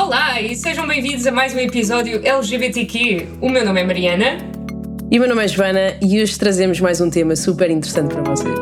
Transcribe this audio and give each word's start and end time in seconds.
Olá 0.00 0.40
e 0.40 0.54
sejam 0.54 0.86
bem-vindos 0.86 1.26
a 1.26 1.32
mais 1.32 1.52
um 1.52 1.58
episódio 1.58 2.24
LGBTQ. 2.24 3.30
O 3.40 3.50
meu 3.50 3.64
nome 3.64 3.80
é 3.80 3.84
Mariana. 3.84 4.38
E 5.10 5.18
o 5.18 5.20
meu 5.20 5.28
nome 5.28 5.44
é 5.44 5.48
Joana 5.48 5.98
e 6.00 6.22
hoje 6.22 6.38
trazemos 6.38 6.78
mais 6.78 7.00
um 7.00 7.10
tema 7.10 7.34
super 7.34 7.68
interessante 7.68 8.14
para 8.14 8.22
vocês. 8.22 8.56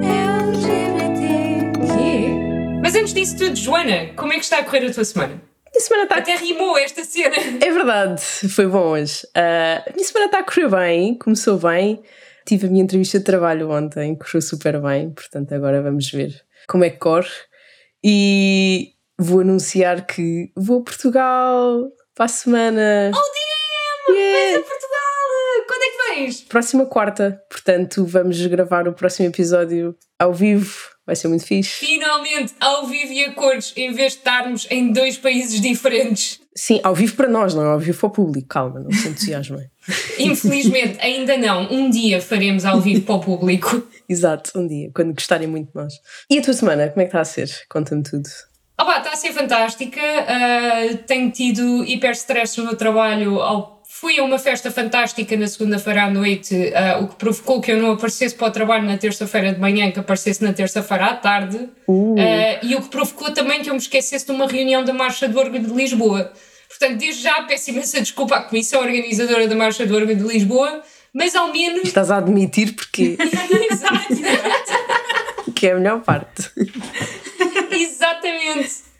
LGBTQ. 0.00 1.20
Mas 2.82 2.94
antes 2.94 3.12
disso 3.12 3.36
tudo, 3.36 3.54
Joana, 3.54 4.14
como 4.16 4.32
é 4.32 4.36
que 4.36 4.44
está 4.44 4.60
a 4.60 4.64
correr 4.64 4.86
a 4.86 4.92
tua 4.94 5.04
semana? 5.04 5.42
A 5.66 5.70
minha 5.70 5.80
semana 5.80 6.04
está. 6.04 6.16
Até 6.16 6.36
rimou 6.36 6.78
esta 6.78 7.04
cena. 7.04 7.36
É 7.60 7.70
verdade, 7.70 8.22
foi 8.22 8.66
bom 8.66 8.92
hoje. 8.92 9.26
Uh, 9.36 9.90
a 9.90 9.92
minha 9.94 10.06
semana 10.06 10.24
está 10.24 10.38
a 10.38 10.42
correr 10.42 10.70
bem, 10.70 11.16
começou 11.16 11.58
bem. 11.58 12.02
Tive 12.52 12.66
a 12.66 12.70
minha 12.70 12.84
entrevista 12.84 13.18
de 13.18 13.24
trabalho 13.24 13.70
ontem, 13.70 14.14
correu 14.14 14.42
super 14.42 14.78
bem, 14.78 15.08
portanto 15.08 15.54
agora 15.54 15.80
vamos 15.80 16.10
ver 16.10 16.38
como 16.68 16.84
é 16.84 16.90
que 16.90 16.98
corre. 16.98 17.30
E 18.04 18.90
vou 19.18 19.40
anunciar 19.40 20.06
que 20.06 20.52
vou 20.54 20.80
a 20.80 20.84
Portugal 20.84 21.88
para 22.14 22.26
a 22.26 22.28
semana. 22.28 23.10
Oh, 23.10 24.12
damn! 24.12 24.18
Yeah. 24.18 24.58
A 24.58 24.62
Portugal! 24.64 25.66
Quando 25.66 25.82
é 25.82 25.86
que 25.86 26.14
vens? 26.14 26.40
Próxima 26.42 26.84
quarta, 26.84 27.42
portanto 27.48 28.04
vamos 28.04 28.38
gravar 28.44 28.86
o 28.86 28.92
próximo 28.92 29.30
episódio 29.30 29.96
ao 30.18 30.34
vivo. 30.34 30.91
Vai 31.04 31.16
ser 31.16 31.28
muito 31.28 31.44
fixe. 31.44 31.84
Finalmente, 31.84 32.54
ao 32.60 32.86
vivo 32.86 33.12
e 33.12 33.24
a 33.24 33.32
cores, 33.32 33.72
em 33.76 33.92
vez 33.92 34.12
de 34.12 34.18
estarmos 34.18 34.66
em 34.70 34.92
dois 34.92 35.18
países 35.18 35.60
diferentes. 35.60 36.40
Sim, 36.54 36.80
ao 36.84 36.94
vivo 36.94 37.16
para 37.16 37.28
nós, 37.28 37.54
não 37.54 37.64
é 37.64 37.72
ao 37.72 37.78
vivo 37.78 37.98
para 37.98 38.06
o 38.06 38.10
público. 38.10 38.48
Calma, 38.48 38.78
não 38.78 38.92
se 38.92 39.08
entusiasmem. 39.08 39.68
Infelizmente, 40.18 40.98
ainda 41.00 41.36
não. 41.36 41.72
Um 41.72 41.90
dia 41.90 42.20
faremos 42.20 42.64
ao 42.64 42.80
vivo 42.80 43.02
para 43.02 43.14
o 43.16 43.20
público. 43.20 43.86
Exato, 44.08 44.52
um 44.56 44.66
dia, 44.66 44.90
quando 44.94 45.14
gostarem 45.14 45.48
muito 45.48 45.70
de 45.70 45.74
nós. 45.74 45.94
E 46.30 46.38
a 46.38 46.42
tua 46.42 46.54
semana, 46.54 46.88
como 46.88 47.00
é 47.00 47.04
que 47.04 47.08
está 47.08 47.20
a 47.20 47.24
ser? 47.24 47.50
Conta-me 47.68 48.02
tudo. 48.02 48.28
Opa, 48.80 48.98
está 48.98 49.12
a 49.12 49.16
ser 49.16 49.32
fantástica. 49.32 50.00
Uh, 50.00 50.96
tenho 51.06 51.30
tido 51.30 51.84
hiper 51.84 52.12
stress 52.12 52.58
no 52.58 52.66
meu 52.66 52.76
trabalho 52.76 53.40
ao 53.40 53.81
Fui 54.02 54.18
a 54.18 54.24
uma 54.24 54.36
festa 54.36 54.68
fantástica 54.68 55.36
na 55.36 55.46
segunda-feira 55.46 56.06
à 56.06 56.10
noite, 56.10 56.56
uh, 56.56 57.04
o 57.04 57.06
que 57.06 57.14
provocou 57.14 57.60
que 57.60 57.70
eu 57.70 57.80
não 57.80 57.92
aparecesse 57.92 58.34
para 58.34 58.48
o 58.48 58.50
trabalho 58.50 58.82
na 58.82 58.98
terça-feira 58.98 59.52
de 59.52 59.60
manhã, 59.60 59.92
que 59.92 60.00
aparecesse 60.00 60.42
na 60.42 60.52
terça-feira 60.52 61.04
à 61.04 61.14
tarde, 61.14 61.68
uh. 61.86 62.14
Uh, 62.14 62.16
e 62.64 62.74
o 62.74 62.82
que 62.82 62.88
provocou 62.88 63.32
também 63.32 63.62
que 63.62 63.70
eu 63.70 63.74
me 63.74 63.78
esquecesse 63.78 64.26
de 64.26 64.32
uma 64.32 64.48
reunião 64.48 64.84
da 64.84 64.92
Marcha 64.92 65.28
do 65.28 65.38
Orgulho 65.38 65.68
de 65.68 65.72
Lisboa. 65.72 66.32
Portanto, 66.68 66.98
desde 66.98 67.22
já 67.22 67.44
peço 67.44 67.70
imensa 67.70 68.00
desculpa 68.00 68.38
à 68.38 68.42
Comissão 68.42 68.80
Organizadora 68.80 69.46
da 69.46 69.54
Marcha 69.54 69.86
do 69.86 69.94
Orgulho 69.94 70.16
de 70.16 70.24
Lisboa, 70.24 70.82
mas 71.14 71.36
ao 71.36 71.52
menos. 71.52 71.84
Estás 71.84 72.10
a 72.10 72.16
admitir 72.16 72.74
porque. 72.74 73.16
Exato. 73.70 75.52
que 75.54 75.68
é 75.68 75.72
a 75.74 75.76
melhor 75.76 76.00
parte. 76.00 76.50
Exatamente. 77.70 78.91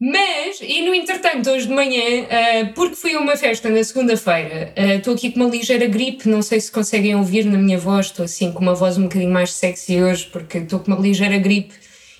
Mas, 0.00 0.60
e 0.62 0.80
no 0.80 0.94
entretanto, 0.94 1.50
hoje 1.50 1.66
de 1.66 1.74
manhã, 1.74 2.22
uh, 2.22 2.72
porque 2.74 2.96
fui 2.96 3.14
a 3.14 3.20
uma 3.20 3.36
festa 3.36 3.68
na 3.68 3.84
segunda-feira, 3.84 4.72
estou 4.96 5.12
uh, 5.12 5.16
aqui 5.16 5.30
com 5.30 5.40
uma 5.40 5.50
ligeira 5.50 5.86
gripe, 5.86 6.26
não 6.26 6.40
sei 6.40 6.58
se 6.58 6.72
conseguem 6.72 7.14
ouvir 7.14 7.44
na 7.44 7.58
minha 7.58 7.78
voz, 7.78 8.06
estou 8.06 8.24
assim 8.24 8.50
com 8.50 8.60
uma 8.60 8.74
voz 8.74 8.96
um 8.96 9.02
bocadinho 9.02 9.30
mais 9.30 9.52
sexy 9.52 10.00
hoje, 10.00 10.26
porque 10.32 10.56
estou 10.56 10.80
com 10.80 10.90
uma 10.90 11.00
ligeira 11.00 11.36
gripe. 11.36 11.74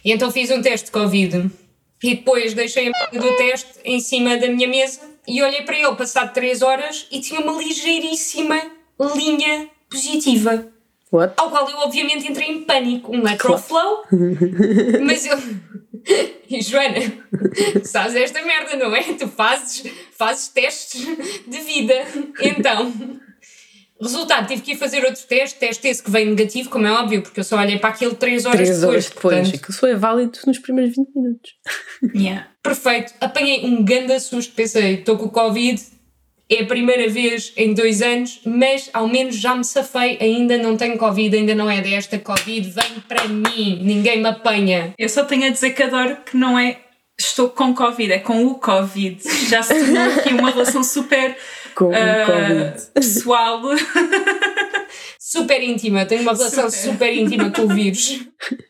E 0.04 0.12
então 0.12 0.30
fiz 0.30 0.50
um 0.50 0.60
teste 0.60 0.86
de 0.86 0.92
Covid. 0.92 1.50
E 2.02 2.14
depois 2.16 2.52
deixei 2.52 2.88
a 2.88 2.92
p 2.92 3.18
do 3.18 3.36
teste 3.36 3.70
em 3.84 3.98
cima 3.98 4.36
da 4.36 4.48
minha 4.48 4.68
mesa 4.68 5.00
e 5.26 5.42
olhei 5.42 5.62
para 5.62 5.78
ele 5.78 5.94
passado 5.96 6.32
3 6.32 6.62
horas 6.62 7.06
e 7.10 7.20
tinha 7.20 7.40
uma 7.40 7.62
ligeiríssima 7.62 8.60
linha 9.16 9.68
positiva. 9.88 10.66
What? 11.12 11.34
Ao 11.36 11.50
qual 11.50 11.68
eu 11.68 11.78
obviamente 11.78 12.30
entrei 12.30 12.48
em 12.48 12.64
pânico, 12.64 13.14
um 13.14 13.22
lateral 13.22 13.58
flow, 13.58 14.04
mas 15.04 15.26
eu 15.26 15.36
e 16.48 16.60
Joana, 16.62 17.00
sabes 17.84 18.14
esta 18.14 18.42
merda, 18.42 18.76
não 18.76 18.94
é? 18.94 19.02
Tu 19.02 19.28
fazes, 19.28 19.84
fazes 20.16 20.48
testes 20.48 21.04
de 21.46 21.58
vida. 21.60 21.94
Então, 22.40 22.92
resultado, 24.00 24.48
tive 24.48 24.62
que 24.62 24.72
ir 24.72 24.76
fazer 24.76 25.04
outro 25.04 25.22
teste, 25.26 25.58
teste 25.58 25.86
esse 25.88 26.02
que 26.02 26.10
veio 26.10 26.30
negativo, 26.30 26.70
como 26.70 26.86
é 26.86 26.92
óbvio, 26.92 27.22
porque 27.22 27.40
eu 27.40 27.44
só 27.44 27.58
olhei 27.58 27.78
para 27.78 27.90
aquele 27.90 28.14
3 28.14 28.46
horas 28.46 28.60
3 28.60 28.68
depois. 28.68 28.84
horas 28.84 29.04
depois, 29.08 29.34
portanto... 29.34 29.56
aquilo 29.56 29.72
só 29.72 29.86
é 29.86 29.94
válido 29.94 30.38
nos 30.46 30.58
primeiros 30.58 30.96
20 30.96 31.08
minutos. 31.14 31.52
Yeah. 32.14 32.48
Perfeito, 32.62 33.14
apanhei 33.20 33.64
um 33.64 33.84
grande 33.84 34.18
susto, 34.20 34.54
pensei, 34.54 34.94
estou 34.94 35.16
com 35.16 35.26
o 35.26 35.30
Covid, 35.30 35.80
é 36.50 36.62
a 36.62 36.66
primeira 36.66 37.08
vez 37.08 37.52
em 37.56 37.72
dois 37.72 38.02
anos, 38.02 38.40
mas 38.44 38.90
ao 38.92 39.06
menos 39.06 39.36
já 39.36 39.54
me 39.54 39.64
safei, 39.64 40.18
ainda 40.20 40.58
não 40.58 40.76
tenho 40.76 40.98
Covid, 40.98 41.36
ainda 41.36 41.54
não 41.54 41.70
é 41.70 41.80
desta 41.80 42.18
Covid, 42.18 42.68
vem 42.68 43.00
para 43.08 43.28
mim, 43.28 43.78
ninguém 43.82 44.20
me 44.20 44.28
apanha. 44.28 44.92
Eu 44.98 45.08
só 45.08 45.24
tenho 45.24 45.46
a 45.46 45.50
dizer 45.50 45.70
que 45.70 45.82
adoro 45.84 46.16
que 46.26 46.36
não 46.36 46.58
é 46.58 46.78
estou 47.18 47.50
com 47.50 47.72
Covid, 47.74 48.12
é 48.12 48.18
com 48.18 48.44
o 48.46 48.56
Covid. 48.56 49.22
Já 49.48 49.62
se 49.62 49.74
tornou 49.74 50.18
aqui 50.18 50.34
uma 50.34 50.50
relação 50.50 50.82
super 50.82 51.36
com 51.74 51.90
uh, 51.90 52.92
pessoal. 52.94 53.62
super 55.18 55.62
íntima, 55.62 56.04
tenho 56.04 56.22
uma 56.22 56.34
relação 56.34 56.68
super, 56.70 56.92
super 56.92 57.14
íntima 57.14 57.50
com 57.50 57.62
o 57.62 57.68
vírus. 57.68 58.20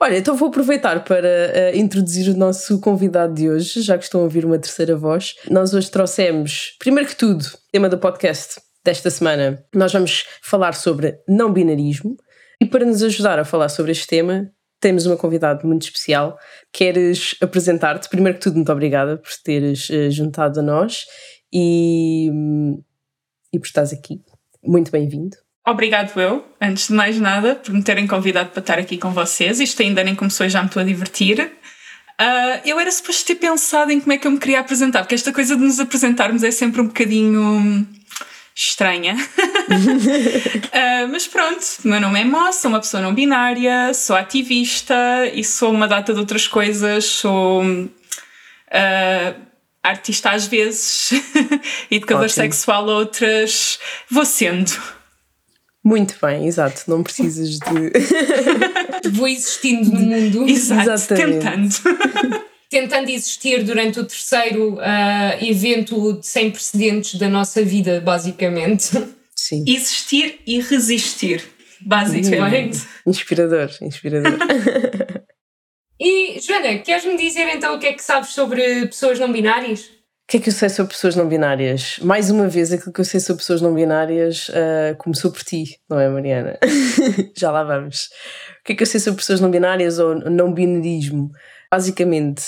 Olha, 0.00 0.18
então 0.18 0.36
vou 0.36 0.48
aproveitar 0.48 1.02
para 1.04 1.28
uh, 1.28 1.76
introduzir 1.76 2.32
o 2.32 2.36
nosso 2.36 2.80
convidado 2.80 3.34
de 3.34 3.48
hoje, 3.48 3.82
já 3.82 3.98
que 3.98 4.04
estão 4.04 4.20
a 4.20 4.24
ouvir 4.24 4.44
uma 4.44 4.58
terceira 4.58 4.96
voz. 4.96 5.34
Nós 5.50 5.74
hoje 5.74 5.90
trouxemos, 5.90 6.76
primeiro 6.78 7.08
que 7.08 7.16
tudo, 7.16 7.44
tema 7.72 7.88
do 7.88 7.98
podcast 7.98 8.60
desta 8.84 9.10
semana. 9.10 9.64
Nós 9.74 9.92
vamos 9.92 10.24
falar 10.42 10.74
sobre 10.74 11.18
não 11.28 11.52
binarismo 11.52 12.16
e 12.60 12.66
para 12.66 12.84
nos 12.84 13.02
ajudar 13.02 13.38
a 13.38 13.44
falar 13.44 13.68
sobre 13.68 13.92
este 13.92 14.06
tema, 14.06 14.50
temos 14.80 15.06
uma 15.06 15.16
convidada 15.16 15.66
muito 15.66 15.82
especial. 15.82 16.38
Queres 16.72 17.34
apresentar-te? 17.40 18.08
Primeiro 18.08 18.38
que 18.38 18.44
tudo, 18.44 18.56
muito 18.56 18.72
obrigada 18.72 19.16
por 19.16 19.30
teres 19.42 19.90
uh, 19.90 20.10
juntado 20.10 20.60
a 20.60 20.62
nós 20.62 21.06
e, 21.52 22.30
e 23.52 23.58
por 23.58 23.66
estás 23.66 23.92
aqui. 23.92 24.22
Muito 24.62 24.90
bem-vindo. 24.90 25.45
Obrigado 25.68 26.20
eu, 26.20 26.46
antes 26.60 26.86
de 26.86 26.94
mais 26.94 27.18
nada, 27.18 27.56
por 27.56 27.74
me 27.74 27.82
terem 27.82 28.06
convidado 28.06 28.50
para 28.50 28.60
estar 28.60 28.78
aqui 28.78 28.96
com 28.96 29.10
vocês. 29.10 29.58
Isto 29.58 29.82
ainda 29.82 30.04
nem 30.04 30.14
começou 30.14 30.46
e 30.46 30.48
já 30.48 30.60
me 30.60 30.68
estou 30.68 30.80
a 30.80 30.84
divertir. 30.84 31.40
Uh, 31.40 32.60
eu 32.64 32.78
era 32.78 32.90
suposto 32.92 33.26
ter 33.26 33.34
pensado 33.34 33.90
em 33.90 33.98
como 33.98 34.12
é 34.12 34.18
que 34.18 34.28
eu 34.28 34.30
me 34.30 34.38
queria 34.38 34.60
apresentar, 34.60 35.00
porque 35.00 35.16
esta 35.16 35.32
coisa 35.32 35.56
de 35.56 35.62
nos 35.62 35.80
apresentarmos 35.80 36.44
é 36.44 36.52
sempre 36.52 36.80
um 36.80 36.86
bocadinho 36.86 37.84
estranha. 38.54 39.16
uh, 39.16 41.08
mas 41.10 41.26
pronto, 41.26 41.60
o 41.84 41.88
meu 41.88 42.00
nome 42.00 42.20
é 42.20 42.24
Mo, 42.24 42.52
sou 42.52 42.70
uma 42.70 42.78
pessoa 42.78 43.02
não 43.02 43.12
binária, 43.12 43.92
sou 43.92 44.14
ativista 44.14 44.94
e 45.34 45.42
sou 45.42 45.72
uma 45.72 45.88
data 45.88 46.14
de 46.14 46.20
outras 46.20 46.46
coisas, 46.46 47.06
sou 47.06 47.64
uh, 47.64 49.34
artista 49.82 50.30
às 50.30 50.46
vezes, 50.46 51.10
educador 51.90 52.26
Ótimo. 52.26 52.44
sexual 52.44 52.86
outras, 52.86 53.80
vou 54.08 54.24
sendo. 54.24 54.96
Muito 55.86 56.16
bem, 56.20 56.48
exato. 56.48 56.82
Não 56.88 57.00
precisas 57.00 57.60
de. 57.60 57.92
Vou 59.10 59.28
existindo 59.28 59.88
no 59.92 60.00
mundo. 60.00 60.50
Exato, 60.50 60.90
Exatamente. 60.90 61.80
tentando. 61.80 62.44
tentando 62.68 63.08
existir 63.08 63.62
durante 63.62 64.00
o 64.00 64.04
terceiro 64.04 64.74
uh, 64.74 65.44
evento 65.44 66.18
sem 66.24 66.50
precedentes 66.50 67.14
da 67.14 67.28
nossa 67.28 67.62
vida, 67.62 68.00
basicamente. 68.00 68.90
Sim. 69.36 69.62
Existir 69.64 70.40
e 70.44 70.60
resistir, 70.60 71.44
basicamente. 71.80 72.80
Inspirador, 73.06 73.70
inspirador. 73.80 74.38
e, 76.00 76.40
Joana, 76.40 76.78
queres-me 76.78 77.16
dizer 77.16 77.48
então 77.54 77.76
o 77.76 77.78
que 77.78 77.86
é 77.86 77.92
que 77.92 78.02
sabes 78.02 78.30
sobre 78.30 78.86
pessoas 78.86 79.20
não 79.20 79.30
binárias? 79.30 79.88
O 80.26 80.28
que 80.28 80.38
é 80.38 80.40
que 80.40 80.48
eu 80.48 80.52
sei 80.52 80.68
sobre 80.68 80.92
pessoas 80.92 81.14
não 81.14 81.28
binárias? 81.28 82.00
Mais 82.00 82.32
uma 82.32 82.48
vez, 82.48 82.72
aquilo 82.72 82.92
que 82.92 83.00
eu 83.00 83.04
sei 83.04 83.20
sobre 83.20 83.42
pessoas 83.42 83.62
não 83.62 83.72
binárias 83.72 84.48
uh, 84.48 84.96
começou 84.98 85.30
por 85.30 85.44
ti, 85.44 85.78
não 85.88 86.00
é, 86.00 86.08
Mariana? 86.08 86.58
Já 87.38 87.52
lá 87.52 87.62
vamos. 87.62 88.08
O 88.58 88.64
que 88.64 88.72
é 88.72 88.74
que 88.74 88.82
eu 88.82 88.86
sei 88.88 88.98
sobre 88.98 89.18
pessoas 89.18 89.40
não 89.40 89.52
binárias 89.52 90.00
ou 90.00 90.16
não 90.28 90.52
binarismo? 90.52 91.30
Basicamente, 91.70 92.42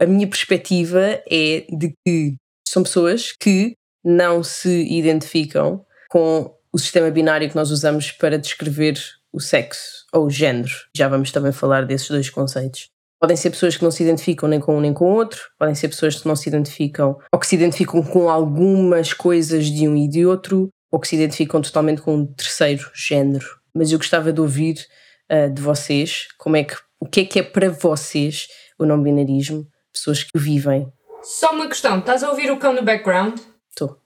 a 0.00 0.06
minha 0.06 0.28
perspectiva 0.28 1.20
é 1.28 1.66
de 1.76 1.92
que 2.06 2.36
são 2.68 2.84
pessoas 2.84 3.32
que 3.32 3.74
não 4.04 4.44
se 4.44 4.86
identificam 4.88 5.84
com 6.08 6.54
o 6.72 6.78
sistema 6.78 7.10
binário 7.10 7.48
que 7.50 7.56
nós 7.56 7.72
usamos 7.72 8.12
para 8.12 8.38
descrever 8.38 8.96
o 9.32 9.40
sexo 9.40 10.06
ou 10.12 10.26
o 10.26 10.30
género. 10.30 10.70
Já 10.96 11.08
vamos 11.08 11.32
também 11.32 11.50
falar 11.50 11.84
desses 11.84 12.08
dois 12.08 12.30
conceitos. 12.30 12.86
Podem 13.20 13.36
ser 13.36 13.50
pessoas 13.50 13.76
que 13.76 13.82
não 13.82 13.90
se 13.90 14.02
identificam 14.02 14.48
nem 14.48 14.60
com 14.60 14.76
um 14.76 14.80
nem 14.80 14.92
com 14.92 15.10
o 15.10 15.14
outro, 15.14 15.40
podem 15.58 15.74
ser 15.74 15.88
pessoas 15.88 16.20
que 16.20 16.28
não 16.28 16.36
se 16.36 16.48
identificam 16.48 17.16
ou 17.32 17.38
que 17.38 17.46
se 17.46 17.54
identificam 17.54 18.02
com 18.02 18.28
algumas 18.28 19.12
coisas 19.14 19.66
de 19.66 19.88
um 19.88 19.96
e 19.96 20.06
de 20.06 20.26
outro, 20.26 20.68
ou 20.90 21.00
que 21.00 21.08
se 21.08 21.16
identificam 21.16 21.60
totalmente 21.60 22.02
com 22.02 22.14
um 22.14 22.26
terceiro 22.26 22.90
género. 22.94 23.46
Mas 23.74 23.90
eu 23.90 23.98
gostava 23.98 24.32
de 24.32 24.40
ouvir 24.40 24.86
uh, 25.30 25.52
de 25.52 25.60
vocês 25.60 26.28
como 26.38 26.56
é 26.56 26.64
que, 26.64 26.74
o 27.00 27.06
que 27.06 27.20
é 27.20 27.24
que 27.24 27.38
é 27.38 27.42
para 27.42 27.70
vocês 27.70 28.48
o 28.78 28.84
não 28.84 29.02
binarismo, 29.02 29.66
pessoas 29.92 30.22
que 30.22 30.38
vivem. 30.38 30.86
Só 31.22 31.52
uma 31.52 31.68
questão, 31.68 31.98
estás 31.98 32.22
a 32.22 32.30
ouvir 32.30 32.50
o 32.50 32.58
cão 32.58 32.72
no 32.72 32.82
background? 32.82 33.38
Estou. 33.70 33.98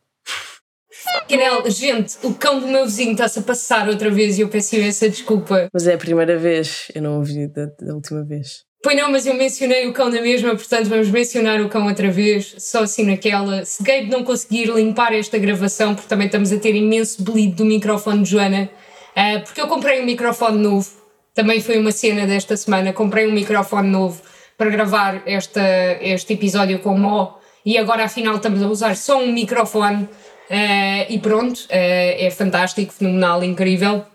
Gente, 1.66 2.16
o 2.22 2.34
cão 2.34 2.60
do 2.60 2.66
meu 2.66 2.84
vizinho 2.84 3.12
está-se 3.12 3.38
a 3.38 3.42
passar 3.42 3.88
outra 3.88 4.10
vez 4.10 4.38
e 4.38 4.42
eu 4.42 4.48
peço 4.48 4.76
essa 4.76 5.08
desculpa. 5.08 5.68
Mas 5.72 5.86
é 5.86 5.94
a 5.94 5.98
primeira 5.98 6.36
vez, 6.38 6.90
eu 6.94 7.02
não 7.02 7.18
ouvi 7.18 7.46
da, 7.48 7.66
da 7.66 7.94
última 7.94 8.24
vez. 8.24 8.64
Pois 8.82 8.96
não, 8.96 9.10
mas 9.10 9.26
eu 9.26 9.34
mencionei 9.34 9.86
o 9.86 9.92
cão 9.92 10.08
na 10.08 10.22
mesma, 10.22 10.56
portanto 10.56 10.88
vamos 10.88 11.10
mencionar 11.10 11.60
o 11.60 11.68
cão 11.68 11.86
outra 11.86 12.10
vez, 12.10 12.54
só 12.58 12.84
assim 12.84 13.04
naquela. 13.04 13.62
Se 13.62 13.82
Gabe 13.82 14.06
não 14.06 14.24
conseguir 14.24 14.70
limpar 14.70 15.12
esta 15.12 15.36
gravação, 15.36 15.94
porque 15.94 16.08
também 16.08 16.26
estamos 16.26 16.50
a 16.50 16.58
ter 16.58 16.74
imenso 16.74 17.22
bleed 17.22 17.54
do 17.56 17.64
microfone 17.66 18.22
de 18.22 18.30
Joana, 18.30 18.70
uh, 19.14 19.44
porque 19.44 19.60
eu 19.60 19.68
comprei 19.68 20.00
um 20.00 20.06
microfone 20.06 20.56
novo, 20.58 20.90
também 21.34 21.60
foi 21.60 21.78
uma 21.78 21.92
cena 21.92 22.26
desta 22.26 22.56
semana, 22.56 22.90
comprei 22.94 23.26
um 23.26 23.32
microfone 23.32 23.88
novo 23.88 24.22
para 24.56 24.70
gravar 24.70 25.22
esta, 25.26 25.60
este 26.00 26.32
episódio 26.32 26.78
com 26.78 26.94
o 26.94 26.98
Mo, 26.98 27.34
e 27.66 27.76
agora 27.76 28.04
afinal 28.04 28.36
estamos 28.36 28.62
a 28.62 28.66
usar 28.66 28.96
só 28.96 29.18
um 29.22 29.30
microfone, 29.30 30.04
uh, 30.04 31.06
e 31.06 31.18
pronto, 31.18 31.58
uh, 31.58 31.66
é 31.70 32.30
fantástico, 32.30 32.94
fenomenal, 32.94 33.44
incrível, 33.44 34.06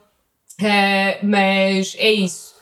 mas 1.21 1.95
é 1.99 2.11
isso. 2.11 2.54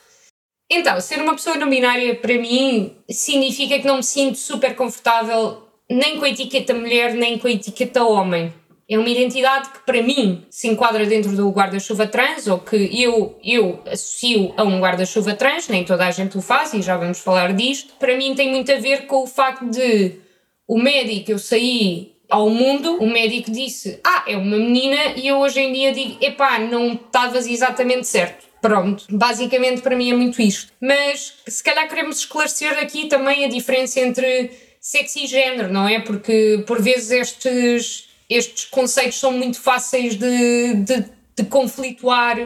Então, 0.69 0.99
ser 0.99 1.19
uma 1.21 1.33
pessoa 1.33 1.55
não 1.55 1.69
binária 1.69 2.15
para 2.15 2.37
mim 2.37 2.95
significa 3.09 3.79
que 3.79 3.85
não 3.85 3.97
me 3.97 4.03
sinto 4.03 4.37
super 4.37 4.75
confortável 4.75 5.63
nem 5.89 6.17
com 6.17 6.25
a 6.25 6.29
etiqueta 6.29 6.73
mulher, 6.73 7.13
nem 7.13 7.37
com 7.37 7.47
a 7.47 7.51
etiqueta 7.51 8.03
homem. 8.03 8.53
É 8.89 8.97
uma 8.97 9.09
identidade 9.09 9.69
que 9.69 9.79
para 9.85 10.01
mim 10.01 10.45
se 10.49 10.67
enquadra 10.67 11.05
dentro 11.05 11.35
do 11.35 11.49
guarda-chuva 11.49 12.05
trans, 12.07 12.47
ou 12.47 12.59
que 12.59 12.89
eu, 13.01 13.39
eu 13.43 13.81
associo 13.85 14.53
a 14.57 14.63
um 14.63 14.79
guarda-chuva 14.79 15.33
trans, 15.35 15.67
nem 15.67 15.85
toda 15.85 16.05
a 16.05 16.11
gente 16.11 16.37
o 16.37 16.41
faz 16.41 16.73
e 16.73 16.81
já 16.81 16.97
vamos 16.97 17.19
falar 17.19 17.53
disto. 17.53 17.93
Para 17.97 18.17
mim 18.17 18.35
tem 18.35 18.51
muito 18.51 18.71
a 18.71 18.77
ver 18.77 19.05
com 19.05 19.23
o 19.23 19.27
facto 19.27 19.65
de 19.69 20.19
o 20.67 20.77
médico, 20.77 21.31
eu 21.31 21.39
saí 21.39 22.13
ao 22.29 22.49
mundo, 22.49 22.97
o 22.97 23.07
médico 23.07 23.51
disse, 23.51 23.99
ah, 24.03 24.23
é 24.27 24.35
uma 24.35 24.57
menina, 24.57 25.13
e 25.15 25.27
eu 25.27 25.37
hoje 25.37 25.59
em 25.59 25.71
dia 25.71 25.91
digo, 25.91 26.17
epá, 26.19 26.57
não 26.57 26.93
estavas 26.93 27.47
exatamente 27.47 28.07
certo 28.07 28.42
Pronto, 28.63 29.03
basicamente 29.09 29.81
para 29.81 29.93
mim 29.93 30.09
é 30.09 30.15
muito 30.15 30.41
isto. 30.41 30.71
Mas 30.79 31.33
se 31.45 31.61
calhar 31.61 31.85
queremos 31.89 32.19
esclarecer 32.19 32.79
aqui 32.79 33.09
também 33.09 33.43
a 33.43 33.49
diferença 33.49 33.99
entre 33.99 34.51
sexo 34.79 35.19
e 35.19 35.27
género, 35.27 35.67
não 35.71 35.85
é? 35.85 35.99
Porque 35.99 36.63
por 36.65 36.81
vezes 36.81 37.11
estes, 37.11 38.07
estes 38.29 38.63
conceitos 38.63 39.19
são 39.19 39.33
muito 39.33 39.59
fáceis 39.59 40.15
de, 40.15 40.75
de, 40.75 41.05
de 41.35 41.43
conflituar 41.49 42.37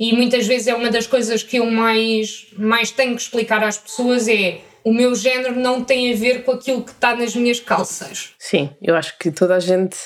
e 0.00 0.12
muitas 0.12 0.48
vezes 0.48 0.66
é 0.66 0.74
uma 0.74 0.90
das 0.90 1.06
coisas 1.06 1.44
que 1.44 1.58
eu 1.58 1.66
mais, 1.66 2.48
mais 2.58 2.90
tenho 2.90 3.14
que 3.14 3.22
explicar 3.22 3.62
às 3.62 3.78
pessoas 3.78 4.26
é 4.26 4.62
o 4.82 4.92
meu 4.92 5.14
género 5.14 5.54
não 5.54 5.84
tem 5.84 6.12
a 6.12 6.16
ver 6.16 6.42
com 6.42 6.50
aquilo 6.50 6.82
que 6.82 6.90
está 6.90 7.14
nas 7.14 7.36
minhas 7.36 7.60
calças. 7.60 8.30
Sim, 8.36 8.68
eu 8.82 8.96
acho 8.96 9.16
que 9.16 9.30
toda 9.30 9.54
a 9.54 9.60
gente 9.60 9.96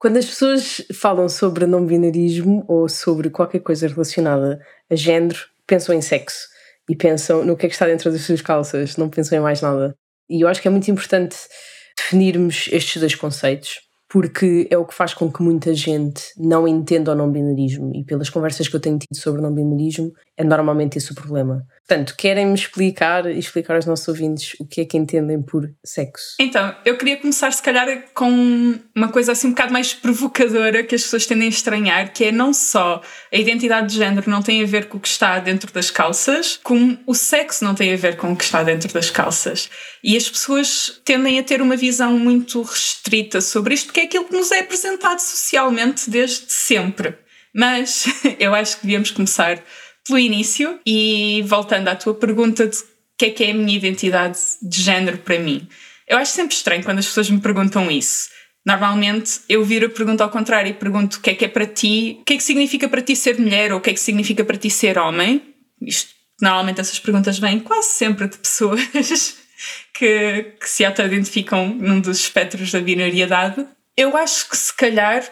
quando 0.00 0.16
as 0.16 0.24
pessoas 0.24 0.82
falam 0.94 1.28
sobre 1.28 1.66
não-binarismo 1.66 2.64
ou 2.66 2.88
sobre 2.88 3.28
qualquer 3.28 3.60
coisa 3.60 3.86
relacionada 3.86 4.58
a 4.88 4.96
género, 4.96 5.38
pensam 5.66 5.94
em 5.94 6.00
sexo 6.00 6.48
e 6.88 6.96
pensam 6.96 7.44
no 7.44 7.54
que 7.54 7.66
é 7.66 7.68
que 7.68 7.74
está 7.74 7.84
dentro 7.86 8.10
das 8.10 8.22
suas 8.22 8.40
calças, 8.40 8.96
não 8.96 9.10
pensam 9.10 9.36
em 9.36 9.42
mais 9.42 9.60
nada. 9.60 9.94
E 10.28 10.40
eu 10.40 10.48
acho 10.48 10.62
que 10.62 10.68
é 10.68 10.70
muito 10.70 10.90
importante 10.90 11.36
definirmos 11.98 12.66
estes 12.72 12.96
dois 12.96 13.14
conceitos 13.14 13.90
porque 14.08 14.66
é 14.70 14.76
o 14.76 14.84
que 14.84 14.94
faz 14.94 15.12
com 15.14 15.30
que 15.30 15.42
muita 15.42 15.72
gente 15.72 16.22
não 16.36 16.66
entenda 16.66 17.12
o 17.12 17.14
não-binarismo 17.14 17.92
e 17.94 18.02
pelas 18.02 18.28
conversas 18.28 18.66
que 18.66 18.74
eu 18.74 18.80
tenho 18.80 18.98
tido 18.98 19.16
sobre 19.16 19.40
o 19.40 19.42
não-binarismo 19.42 20.12
é 20.40 20.44
normalmente 20.44 20.96
esse 20.96 21.12
o 21.12 21.14
problema. 21.14 21.66
Portanto, 21.86 22.14
querem-me 22.16 22.54
explicar 22.54 23.26
e 23.26 23.38
explicar 23.38 23.74
aos 23.74 23.84
nossos 23.84 24.08
ouvintes 24.08 24.56
o 24.58 24.66
que 24.66 24.80
é 24.80 24.86
que 24.86 24.96
entendem 24.96 25.42
por 25.42 25.70
sexo? 25.84 26.36
Então, 26.40 26.74
eu 26.82 26.96
queria 26.96 27.18
começar 27.18 27.52
se 27.52 27.62
calhar 27.62 28.06
com 28.14 28.78
uma 28.96 29.08
coisa 29.08 29.32
assim 29.32 29.48
um 29.48 29.50
bocado 29.50 29.70
mais 29.70 29.92
provocadora 29.92 30.82
que 30.82 30.94
as 30.94 31.02
pessoas 31.02 31.26
tendem 31.26 31.46
a 31.46 31.50
estranhar, 31.50 32.10
que 32.14 32.24
é 32.24 32.32
não 32.32 32.54
só 32.54 33.02
a 33.30 33.36
identidade 33.36 33.88
de 33.88 33.96
género 33.96 34.30
não 34.30 34.40
tem 34.40 34.62
a 34.62 34.66
ver 34.66 34.88
com 34.88 34.96
o 34.96 35.00
que 35.00 35.08
está 35.08 35.38
dentro 35.40 35.70
das 35.74 35.90
calças, 35.90 36.58
como 36.62 36.98
o 37.06 37.14
sexo 37.14 37.62
não 37.62 37.74
tem 37.74 37.92
a 37.92 37.96
ver 37.98 38.16
com 38.16 38.32
o 38.32 38.36
que 38.36 38.44
está 38.44 38.62
dentro 38.62 38.90
das 38.94 39.10
calças. 39.10 39.68
E 40.02 40.16
as 40.16 40.26
pessoas 40.26 41.02
tendem 41.04 41.38
a 41.38 41.42
ter 41.42 41.60
uma 41.60 41.76
visão 41.76 42.18
muito 42.18 42.62
restrita 42.62 43.42
sobre 43.42 43.74
isto, 43.74 43.86
porque 43.86 44.00
é 44.00 44.04
aquilo 44.04 44.24
que 44.24 44.34
nos 44.34 44.50
é 44.50 44.60
apresentado 44.60 45.18
socialmente 45.18 46.08
desde 46.08 46.50
sempre. 46.50 47.14
Mas 47.54 48.06
eu 48.38 48.54
acho 48.54 48.76
que 48.76 48.86
devíamos 48.86 49.10
começar 49.10 49.62
pelo 50.10 50.18
início 50.18 50.80
e 50.84 51.42
voltando 51.46 51.86
à 51.86 51.94
tua 51.94 52.12
pergunta 52.12 52.66
de 52.66 52.76
o 52.76 52.82
que 53.16 53.26
é 53.26 53.30
que 53.30 53.44
é 53.44 53.50
a 53.52 53.54
minha 53.54 53.76
identidade 53.76 54.38
de 54.60 54.82
género 54.82 55.18
para 55.18 55.38
mim. 55.38 55.68
Eu 56.08 56.18
acho 56.18 56.32
sempre 56.32 56.54
estranho 56.54 56.82
quando 56.82 56.98
as 56.98 57.06
pessoas 57.06 57.30
me 57.30 57.40
perguntam 57.40 57.88
isso. 57.88 58.28
Normalmente 58.66 59.40
eu 59.48 59.64
viro 59.64 59.86
a 59.86 59.90
pergunta 59.90 60.24
ao 60.24 60.30
contrário 60.30 60.70
e 60.70 60.74
pergunto 60.74 61.18
o 61.18 61.20
que 61.20 61.30
é 61.30 61.34
que 61.34 61.44
é 61.44 61.48
para 61.48 61.64
ti, 61.64 62.18
o 62.20 62.24
que 62.24 62.34
é 62.34 62.36
que 62.36 62.42
significa 62.42 62.88
para 62.88 63.00
ti 63.00 63.14
ser 63.14 63.38
mulher 63.38 63.72
ou 63.72 63.78
o 63.78 63.80
que 63.80 63.90
é 63.90 63.92
que 63.92 64.00
significa 64.00 64.44
para 64.44 64.56
ti 64.56 64.68
ser 64.68 64.98
homem. 64.98 65.42
Isto, 65.80 66.10
normalmente 66.42 66.80
essas 66.80 66.98
perguntas 66.98 67.38
vêm 67.38 67.60
quase 67.60 67.90
sempre 67.90 68.26
de 68.26 68.36
pessoas 68.38 68.80
que, 69.94 70.54
que 70.60 70.68
se 70.68 70.84
auto-identificam 70.84 71.68
num 71.68 72.00
dos 72.00 72.18
espectros 72.18 72.72
da 72.72 72.80
binariedade. 72.80 73.64
Eu 73.96 74.16
acho 74.16 74.48
que 74.48 74.56
se 74.56 74.74
calhar 74.74 75.22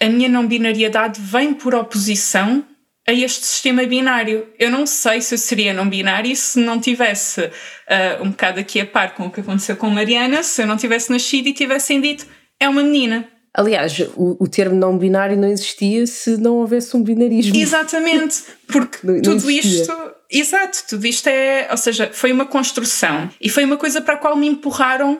a 0.00 0.06
minha 0.06 0.28
não 0.28 0.46
binariedade 0.46 1.20
vem 1.20 1.54
por 1.54 1.74
oposição 1.74 2.64
a 3.08 3.12
este 3.12 3.46
sistema 3.46 3.86
binário. 3.86 4.46
Eu 4.58 4.70
não 4.70 4.86
sei 4.86 5.22
se 5.22 5.34
eu 5.34 5.38
seria 5.38 5.72
não 5.72 5.88
binário 5.88 6.36
se 6.36 6.60
não 6.60 6.78
tivesse 6.78 7.40
uh, 7.40 8.22
um 8.22 8.30
bocado 8.30 8.60
aqui 8.60 8.78
a 8.78 8.86
par 8.86 9.14
com 9.14 9.26
o 9.26 9.30
que 9.30 9.40
aconteceu 9.40 9.76
com 9.76 9.88
Mariana, 9.88 10.42
se 10.42 10.60
eu 10.60 10.66
não 10.66 10.76
tivesse 10.76 11.10
nascido 11.10 11.46
e 11.46 11.54
tivessem 11.54 12.02
dito 12.02 12.26
é 12.60 12.68
uma 12.68 12.82
menina. 12.82 13.26
Aliás, 13.54 13.98
o, 14.14 14.36
o 14.38 14.46
termo 14.46 14.76
não 14.76 14.98
binário 14.98 15.36
não 15.36 15.48
existia 15.48 16.06
se 16.06 16.36
não 16.36 16.56
houvesse 16.56 16.94
um 16.94 17.02
binarismo. 17.02 17.56
Exatamente, 17.56 18.42
porque 18.68 18.98
não, 19.02 19.14
não 19.14 19.22
tudo 19.22 19.50
existia. 19.50 19.82
isto. 19.82 19.92
Exato, 20.30 20.84
tudo 20.90 21.06
isto 21.06 21.26
é. 21.28 21.68
Ou 21.70 21.76
seja, 21.78 22.10
foi 22.12 22.30
uma 22.30 22.44
construção 22.44 23.30
e 23.40 23.48
foi 23.48 23.64
uma 23.64 23.78
coisa 23.78 24.02
para 24.02 24.14
a 24.14 24.16
qual 24.18 24.36
me 24.36 24.46
empurraram 24.46 25.18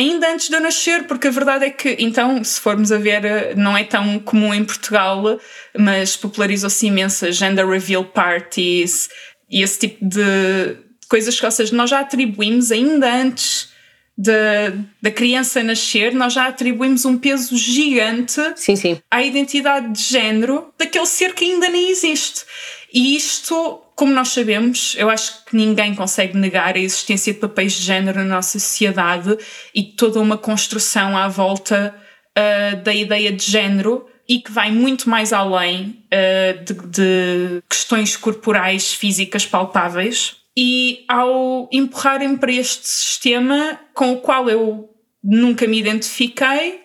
ainda 0.00 0.32
antes 0.32 0.48
de 0.48 0.54
eu 0.54 0.60
nascer, 0.60 1.04
porque 1.04 1.28
a 1.28 1.30
verdade 1.30 1.66
é 1.66 1.70
que, 1.70 1.96
então, 1.98 2.42
se 2.42 2.60
formos 2.60 2.90
a 2.90 2.98
ver, 2.98 3.24
eh, 3.24 3.54
não 3.54 3.76
é 3.76 3.84
tão 3.84 4.18
comum 4.18 4.52
em 4.52 4.64
Portugal, 4.64 5.38
mas 5.78 6.16
popularizou-se 6.16 6.86
imenso 6.86 7.30
gender 7.32 7.66
reveal 7.66 8.04
parties 8.04 9.08
e 9.50 9.62
esse 9.62 9.78
tipo 9.78 10.04
de 10.04 10.76
coisas 11.08 11.38
que, 11.38 11.44
ou 11.44 11.52
seja, 11.52 11.74
nós 11.76 11.90
já 11.90 12.00
atribuímos 12.00 12.72
ainda 12.72 13.12
antes 13.12 13.70
da 14.16 15.10
criança 15.10 15.62
nascer, 15.62 16.14
nós 16.14 16.34
já 16.34 16.46
atribuímos 16.46 17.06
um 17.06 17.16
peso 17.16 17.56
gigante 17.56 18.40
sim, 18.54 18.76
sim. 18.76 19.00
à 19.10 19.22
identidade 19.22 19.92
de 19.92 20.02
género 20.02 20.72
daquele 20.78 21.06
ser 21.06 21.32
que 21.32 21.44
ainda 21.44 21.70
nem 21.70 21.88
existe. 21.88 22.44
E 22.92 23.16
isto, 23.16 23.80
como 24.00 24.14
nós 24.14 24.28
sabemos, 24.28 24.96
eu 24.96 25.10
acho 25.10 25.44
que 25.44 25.54
ninguém 25.54 25.94
consegue 25.94 26.34
negar 26.34 26.74
a 26.74 26.78
existência 26.78 27.34
de 27.34 27.38
papéis 27.38 27.74
de 27.74 27.82
género 27.82 28.20
na 28.20 28.36
nossa 28.36 28.58
sociedade 28.58 29.36
e 29.74 29.82
toda 29.82 30.18
uma 30.18 30.38
construção 30.38 31.14
à 31.14 31.28
volta 31.28 31.94
uh, 32.30 32.82
da 32.82 32.94
ideia 32.94 33.30
de 33.30 33.44
género 33.44 34.06
e 34.26 34.38
que 34.38 34.50
vai 34.50 34.72
muito 34.72 35.10
mais 35.10 35.34
além 35.34 36.02
uh, 36.06 36.64
de, 36.64 36.72
de 36.86 37.62
questões 37.68 38.16
corporais, 38.16 38.94
físicas 38.94 39.44
palpáveis. 39.44 40.36
E 40.56 41.04
ao 41.06 41.68
empurrarem 41.70 42.38
para 42.38 42.52
este 42.52 42.88
sistema 42.88 43.78
com 43.92 44.12
o 44.12 44.20
qual 44.22 44.48
eu 44.48 44.88
nunca 45.22 45.66
me 45.66 45.78
identifiquei, 45.78 46.79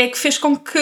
é 0.00 0.08
que 0.08 0.18
fez 0.18 0.38
com 0.38 0.56
que 0.56 0.78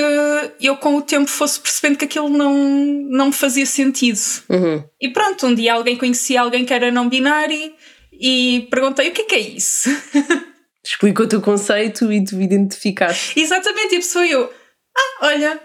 eu, 0.60 0.76
com 0.76 0.96
o 0.96 1.02
tempo, 1.02 1.28
fosse 1.28 1.58
percebendo 1.60 1.98
que 1.98 2.04
aquilo 2.04 2.28
não, 2.28 2.54
não 2.54 3.26
me 3.26 3.32
fazia 3.32 3.66
sentido. 3.66 4.18
Uhum. 4.48 4.84
E 5.00 5.08
pronto, 5.08 5.46
um 5.46 5.54
dia 5.54 5.74
alguém 5.74 5.96
conhecia 5.96 6.40
alguém 6.40 6.64
que 6.64 6.72
era 6.72 6.90
não 6.90 7.08
binário 7.08 7.72
e 8.12 8.68
perguntei 8.70 9.08
o 9.08 9.12
que 9.12 9.22
é 9.22 9.24
que 9.24 9.34
é 9.34 9.40
isso. 9.40 9.90
Explicou-te 10.84 11.36
o 11.36 11.40
conceito 11.40 12.12
e 12.12 12.24
tu 12.24 12.40
identificaste. 12.40 13.38
Exatamente, 13.38 13.94
e 13.94 13.96
a 13.96 14.00
pessoa 14.00 14.26
eu, 14.26 14.52
ah, 14.96 15.26
olha, 15.26 15.60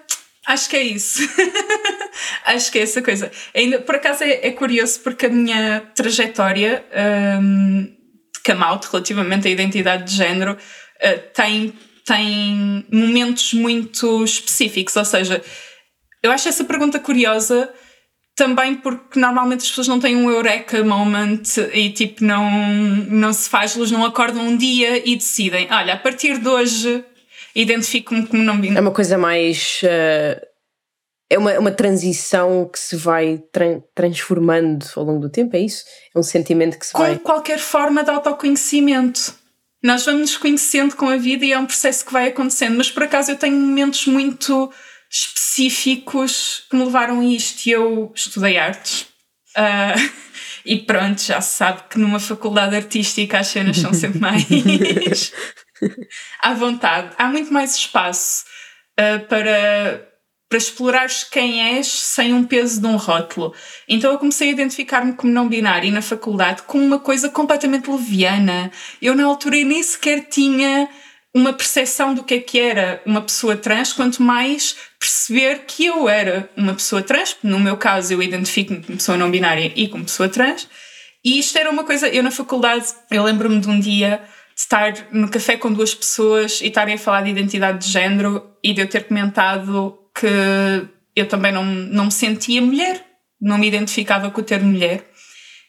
acho 0.48 0.70
que 0.70 0.76
é 0.76 0.82
isso. 0.84 1.22
acho 2.46 2.72
que 2.72 2.80
é 2.80 2.82
essa 2.82 3.02
coisa. 3.02 3.32
Ainda, 3.54 3.80
por 3.80 3.96
acaso 3.96 4.24
é, 4.24 4.48
é 4.48 4.52
curioso 4.52 5.00
porque 5.02 5.28
a 5.28 5.30
minha 5.30 5.82
trajetória 5.96 6.84
um, 7.40 7.84
de 7.84 8.42
come 8.46 8.64
out 8.64 8.88
relativamente 8.92 9.48
à 9.48 9.52
identidade 9.52 10.06
de 10.06 10.18
género 10.18 10.54
uh, 10.54 11.34
tem 11.34 11.74
tem 12.06 12.86
momentos 12.92 13.54
muito 13.54 14.24
específicos, 14.24 14.96
ou 14.96 15.06
seja, 15.06 15.42
eu 16.22 16.32
acho 16.32 16.50
essa 16.50 16.64
pergunta 16.64 17.00
curiosa 17.00 17.72
também 18.36 18.76
porque 18.76 19.20
normalmente 19.20 19.62
as 19.62 19.70
pessoas 19.70 19.88
não 19.88 20.00
têm 20.00 20.16
um 20.16 20.30
eureka 20.30 20.84
moment 20.84 21.44
e 21.72 21.92
tipo 21.92 22.24
não, 22.24 22.50
não 23.10 23.32
se 23.32 23.48
faz 23.48 23.76
luz, 23.76 23.92
não 23.92 24.04
acordam 24.06 24.48
um 24.48 24.58
dia 24.58 25.08
e 25.08 25.16
decidem, 25.16 25.68
olha, 25.72 25.94
a 25.94 25.98
partir 25.98 26.40
de 26.40 26.48
hoje 26.48 27.06
identifico-me 27.56 28.26
como 28.26 28.42
não 28.42 28.60
binário. 28.60 28.80
É 28.80 28.82
uma 28.82 28.94
coisa 28.94 29.18
mais... 29.18 29.82
Uh, 29.84 30.54
é 31.30 31.38
uma, 31.38 31.58
uma 31.60 31.72
transição 31.72 32.70
que 32.72 32.78
se 32.78 32.96
vai 32.96 33.42
tra 33.52 33.82
transformando 33.96 34.86
ao 34.96 35.04
longo 35.04 35.22
do 35.22 35.30
tempo, 35.30 35.56
é 35.56 35.62
isso? 35.62 35.84
É 36.16 36.20
um 36.20 36.24
sentimento 36.24 36.78
que 36.78 36.86
se 36.86 36.94
Com 36.94 37.00
vai... 37.00 37.18
qualquer 37.18 37.58
forma 37.58 38.04
de 38.04 38.12
autoconhecimento. 38.12 39.34
Nós 39.84 40.06
vamos 40.06 40.22
nos 40.22 40.38
conhecendo 40.38 40.96
com 40.96 41.10
a 41.10 41.18
vida 41.18 41.46
e 41.46 41.52
é 41.52 41.60
um 41.60 41.66
processo 41.66 42.06
que 42.06 42.14
vai 42.14 42.30
acontecendo. 42.30 42.78
Mas 42.78 42.90
por 42.90 43.04
acaso 43.04 43.32
eu 43.32 43.36
tenho 43.36 43.58
momentos 43.58 44.08
muito 44.08 44.72
específicos 45.12 46.64
que 46.70 46.76
me 46.78 46.86
levaram 46.86 47.20
a 47.20 47.26
isto. 47.26 47.68
Eu 47.68 48.12
estudei 48.16 48.58
artes. 48.58 49.02
Uh, 49.58 50.12
e 50.66 50.80
pronto, 50.80 51.22
já 51.22 51.42
se 51.42 51.58
sabe 51.58 51.84
que 51.90 52.00
numa 52.00 52.20
faculdade 52.20 52.76
artística 52.78 53.38
as 53.38 53.48
cenas 53.48 53.78
são 53.78 53.94
sempre 53.94 54.20
mais 54.22 54.46
à 56.42 56.54
vontade. 56.54 57.14
Há 57.18 57.28
muito 57.28 57.52
mais 57.52 57.76
espaço 57.76 58.46
uh, 58.98 59.28
para 59.28 60.13
para 60.54 60.60
explorares 60.60 61.24
quem 61.24 61.78
és 61.78 61.88
sem 61.88 62.32
um 62.32 62.44
peso 62.44 62.80
de 62.80 62.86
um 62.86 62.96
rótulo. 62.96 63.56
Então 63.90 64.12
eu 64.12 64.20
comecei 64.20 64.50
a 64.50 64.52
identificar-me 64.52 65.14
como 65.14 65.34
não 65.34 65.50
binário 65.50 65.92
na 65.92 66.00
faculdade 66.00 66.62
como 66.62 66.86
uma 66.86 67.00
coisa 67.00 67.28
completamente 67.28 67.90
leviana. 67.90 68.72
Eu 69.02 69.16
na 69.16 69.26
altura 69.26 69.56
nem 69.64 69.82
sequer 69.82 70.28
tinha 70.30 70.88
uma 71.34 71.54
percepção 71.54 72.14
do 72.14 72.24
que 72.24 72.36
é 72.36 72.40
que 72.40 72.60
era 72.60 73.02
uma 73.04 73.20
pessoa 73.20 73.58
trans, 73.58 73.94
quanto 73.94 74.22
mais 74.22 74.76
perceber 75.00 75.64
que 75.66 75.88
eu 75.88 76.08
era 76.08 76.48
uma 76.56 76.76
pessoa 76.76 77.02
trans. 77.02 77.36
No 77.42 77.60
meu 77.60 77.76
caso, 77.76 78.14
eu 78.14 78.22
identifico-me 78.22 78.84
como 78.84 78.98
pessoa 79.00 79.18
não 79.18 79.32
binária 79.32 79.74
e 79.76 79.88
como 79.88 80.06
pessoa 80.06 80.30
trans. 80.30 80.70
E 81.26 81.40
isto 81.40 81.58
era 81.58 81.72
uma 81.72 81.84
coisa, 81.84 82.08
eu 82.10 82.22
na 82.22 82.30
faculdade, 82.30 82.86
eu 83.10 83.24
lembro-me 83.24 83.60
de 83.60 83.68
um 83.68 83.80
dia 83.80 84.22
de 84.54 84.62
estar 84.62 84.94
no 85.12 85.32
café 85.32 85.58
com 85.58 85.74
duas 85.74 85.96
pessoas 85.96 86.62
e 86.62 86.68
estarem 86.68 86.94
a 86.94 87.00
falar 87.00 87.24
de 87.24 87.32
identidade 87.32 87.88
de 87.88 87.92
género 87.92 88.52
e 88.64 88.72
de 88.72 88.82
eu 88.82 88.88
ter 88.88 89.06
comentado 89.06 89.98
que 90.16 90.88
eu 91.16 91.28
também 91.28 91.52
não, 91.52 91.64
não 91.64 92.06
me 92.06 92.12
sentia 92.12 92.62
mulher, 92.62 93.06
não 93.42 93.58
me 93.58 93.68
identificava 93.68 94.30
com 94.32 94.42
o 94.42 94.44
termo 94.44 94.72
mulher. 94.72 95.10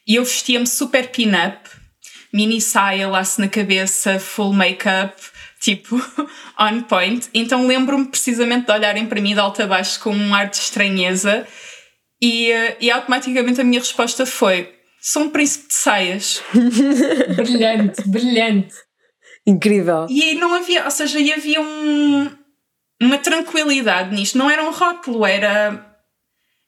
E 0.07 0.15
eu 0.15 0.23
vestia-me 0.23 0.67
super 0.67 1.09
pin-up, 1.09 1.69
mini 2.33 2.61
saia, 2.61 3.07
laço 3.07 3.41
na 3.41 3.47
cabeça, 3.47 4.19
full 4.19 4.53
make-up, 4.53 5.15
tipo 5.59 5.95
on 6.59 6.81
point. 6.83 7.27
Então 7.33 7.65
lembro-me 7.65 8.05
precisamente 8.05 8.67
de 8.67 8.71
olharem 8.71 9.07
para 9.07 9.21
mim 9.21 9.33
de 9.33 9.39
alta 9.39 9.63
a 9.63 9.67
baixo 9.67 9.99
com 9.99 10.15
um 10.15 10.33
ar 10.33 10.49
de 10.49 10.57
estranheza 10.57 11.47
e, 12.21 12.51
eh, 12.51 12.77
e 12.79 12.91
automaticamente 12.91 13.61
a 13.61 13.63
minha 13.63 13.79
resposta 13.79 14.25
foi: 14.25 14.73
sou 15.01 15.23
um 15.23 15.29
príncipe 15.29 15.67
de 15.69 15.73
saias. 15.73 16.43
brilhante, 17.35 18.07
brilhante. 18.07 18.75
Incrível. 19.47 20.07
E 20.09 20.35
não 20.35 20.53
havia, 20.53 20.85
ou 20.85 20.91
seja, 20.91 21.19
havia 21.19 21.61
um, 21.61 22.31
uma 23.01 23.17
tranquilidade 23.17 24.13
nisto. 24.13 24.37
Não 24.37 24.49
era 24.49 24.63
um 24.63 24.71
rótulo, 24.71 25.25
era, 25.25 25.97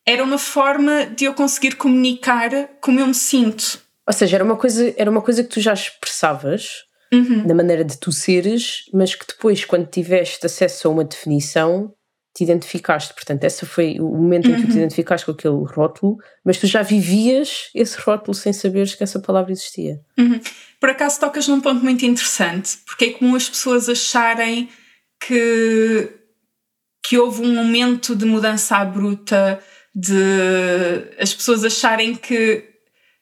era 0.05 0.23
uma 0.23 0.37
forma 0.37 1.05
de 1.05 1.25
eu 1.25 1.33
conseguir 1.33 1.75
comunicar 1.75 2.49
como 2.81 2.99
eu 2.99 3.07
me 3.07 3.13
sinto. 3.13 3.79
Ou 4.05 4.13
seja, 4.13 4.37
era 4.37 4.43
uma 4.43 4.55
coisa, 4.55 4.93
era 4.97 5.11
uma 5.11 5.21
coisa 5.21 5.43
que 5.43 5.49
tu 5.49 5.59
já 5.59 5.73
expressavas 5.73 6.85
uhum. 7.13 7.45
na 7.45 7.53
maneira 7.53 7.83
de 7.83 7.97
tu 7.97 8.11
seres, 8.11 8.83
mas 8.93 9.13
que 9.15 9.25
depois, 9.27 9.65
quando 9.65 9.87
tiveste 9.87 10.45
acesso 10.45 10.87
a 10.87 10.91
uma 10.91 11.03
definição, 11.03 11.93
te 12.37 12.43
identificaste. 12.43 13.13
Portanto, 13.13 13.43
esse 13.43 13.65
foi 13.65 13.99
o 13.99 14.05
momento 14.05 14.47
em 14.47 14.55
que 14.55 14.61
tu 14.61 14.67
te 14.67 14.73
uhum. 14.73 14.77
identificaste 14.77 15.25
com 15.25 15.31
aquele 15.31 15.63
rótulo, 15.65 16.17
mas 16.45 16.57
tu 16.57 16.67
já 16.67 16.83
vivias 16.83 17.69
esse 17.73 17.97
rótulo 17.99 18.35
sem 18.35 18.53
saberes 18.53 18.93
que 18.93 19.03
essa 19.03 19.19
palavra 19.19 19.51
existia. 19.51 19.99
Uhum. 20.17 20.39
Por 20.79 20.89
acaso 20.89 21.19
tocas 21.19 21.47
num 21.47 21.59
ponto 21.59 21.83
muito 21.83 22.05
interessante, 22.05 22.77
porque 22.85 23.05
é 23.05 23.09
comum 23.11 23.35
as 23.35 23.49
pessoas 23.49 23.89
acharem 23.89 24.69
que 25.19 26.16
que 27.07 27.17
houve 27.17 27.41
um 27.41 27.55
momento 27.55 28.15
de 28.15 28.25
mudança 28.25 28.83
bruta, 28.83 29.59
de 29.95 30.13
as 31.17 31.33
pessoas 31.33 31.63
acharem 31.63 32.13
que 32.13 32.65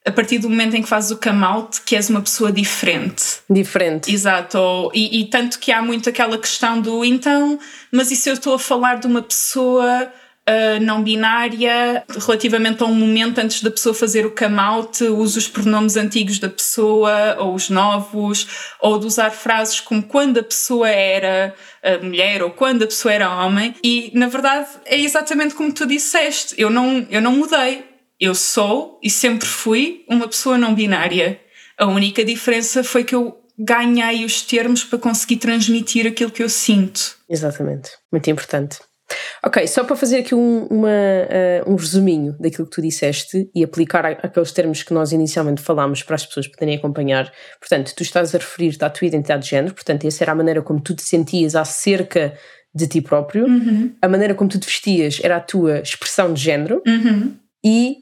a 0.04 0.12
partir 0.12 0.39
do 0.39 0.50
momento 0.50 0.75
em 0.75 0.82
que 0.82 0.88
fazes 0.89 1.12
o 1.12 1.18
come 1.18 1.44
out, 1.44 1.82
que 1.82 1.96
és 1.96 2.10
uma 2.10 2.22
pessoa 2.22 2.51
diferente. 2.51 3.39
Diferente. 3.50 4.13
Exato. 4.13 4.92
E, 4.94 5.22
e 5.22 5.25
tanto 5.25 5.60
que 5.60 5.72
há 5.72 5.82
muito 5.82 6.10
aquela 6.10 6.38
questão 6.38 6.82
do 6.82 7.06
então, 7.06 7.60
mas 7.92 8.12
e 8.12 8.15
se 8.15 8.30
eu 8.30 8.34
estou 8.34 8.56
a 8.56 8.60
falar 8.60 9.00
de 9.00 9.08
uma 9.08 9.22
pessoa 9.22 10.12
uh, 10.50 10.80
não 10.82 11.04
binária, 11.04 12.04
relativamente 12.10 12.84
a 12.84 12.86
um 12.86 12.94
momento 12.94 13.40
antes 13.40 13.62
da 13.62 13.72
pessoa 13.72 13.94
fazer 13.94 14.25
o 14.25 14.32
come 14.32 14.60
out, 14.60 15.04
uso 15.04 15.40
os 15.40 15.48
pronomes 15.48 15.98
antigos 15.98 16.40
da 16.40 16.50
pessoa 16.50 17.38
ou 17.40 17.54
os 17.54 17.70
novos, 17.70 18.48
ou 18.80 19.00
de 19.00 19.06
usar 19.06 19.32
frases 19.32 19.80
como 19.80 20.04
quando 20.04 20.40
a 20.40 20.44
pessoa 20.44 20.90
era 20.90 21.54
uh, 21.84 22.06
mulher 22.06 22.44
ou 22.44 22.52
quando 22.52 22.84
a 22.84 22.88
pessoa 22.88 23.14
era 23.14 23.44
homem. 23.44 23.75
E 23.84 24.12
na 24.14 24.28
verdade 24.28 24.70
é 24.86 25.00
exatamente 25.00 25.56
como 25.56 25.72
tu 25.74 25.86
disseste. 25.86 26.56
Eu 26.58 26.70
não, 26.70 27.06
eu 27.10 27.22
não 27.22 27.32
mudei. 27.32 27.84
Eu 28.20 28.34
sou 28.34 29.00
e 29.04 29.10
sempre 29.10 29.48
fui 29.48 30.06
uma 30.08 30.28
pessoa 30.28 30.58
não 30.58 30.74
binária. 30.74 31.40
A 31.78 31.86
única 31.86 32.24
diferença 32.24 32.82
foi 32.82 33.04
que 33.04 33.14
eu 33.14 33.38
ganhei 33.58 34.24
os 34.24 34.42
termos 34.42 34.84
para 34.84 35.00
conseguir 35.00 35.38
transmitir 35.38 36.08
aquilo 36.08 36.32
que 36.32 36.44
eu 36.44 36.50
sinto. 36.50 37.18
Exatamente. 37.30 37.92
Muito 38.12 38.30
importante. 38.30 38.80
Ok, 39.44 39.68
só 39.68 39.84
para 39.84 39.96
fazer 39.96 40.20
aqui 40.20 40.34
um, 40.34 40.66
uma, 40.66 40.88
uh, 40.88 41.72
um 41.72 41.76
resuminho 41.76 42.36
daquilo 42.40 42.68
que 42.68 42.76
tu 42.76 42.82
disseste 42.82 43.50
e 43.54 43.64
aplicar 43.64 44.06
aqueles 44.06 44.52
termos 44.52 44.84
que 44.84 44.94
nós 44.94 45.12
inicialmente 45.12 45.62
falámos 45.62 46.04
para 46.04 46.16
as 46.16 46.26
pessoas 46.26 46.48
poderem 46.48 46.76
acompanhar. 46.76 47.32
Portanto, 47.60 47.94
tu 47.96 48.04
estás 48.04 48.34
a 48.34 48.38
referir-te 48.38 48.84
à 48.84 48.90
tua 48.90 49.08
identidade 49.08 49.44
de 49.44 49.50
género, 49.50 49.74
portanto, 49.74 50.06
essa 50.06 50.24
era 50.24 50.32
a 50.32 50.36
maneira 50.36 50.62
como 50.62 50.82
tu 50.82 50.96
te 50.96 51.04
sentias 51.04 51.56
acerca 51.56 52.34
de 52.74 52.88
ti 52.88 53.02
próprio, 53.02 53.46
uhum. 53.46 53.96
a 54.02 54.08
maneira 54.08 54.36
como 54.36 54.50
tu 54.50 54.60
te 54.60 54.66
vestias 54.66 55.20
era 55.24 55.38
a 55.38 55.40
tua 55.40 55.80
expressão 55.80 56.34
de 56.34 56.42
género 56.42 56.84
uhum. 56.86 57.34
e, 57.64 58.00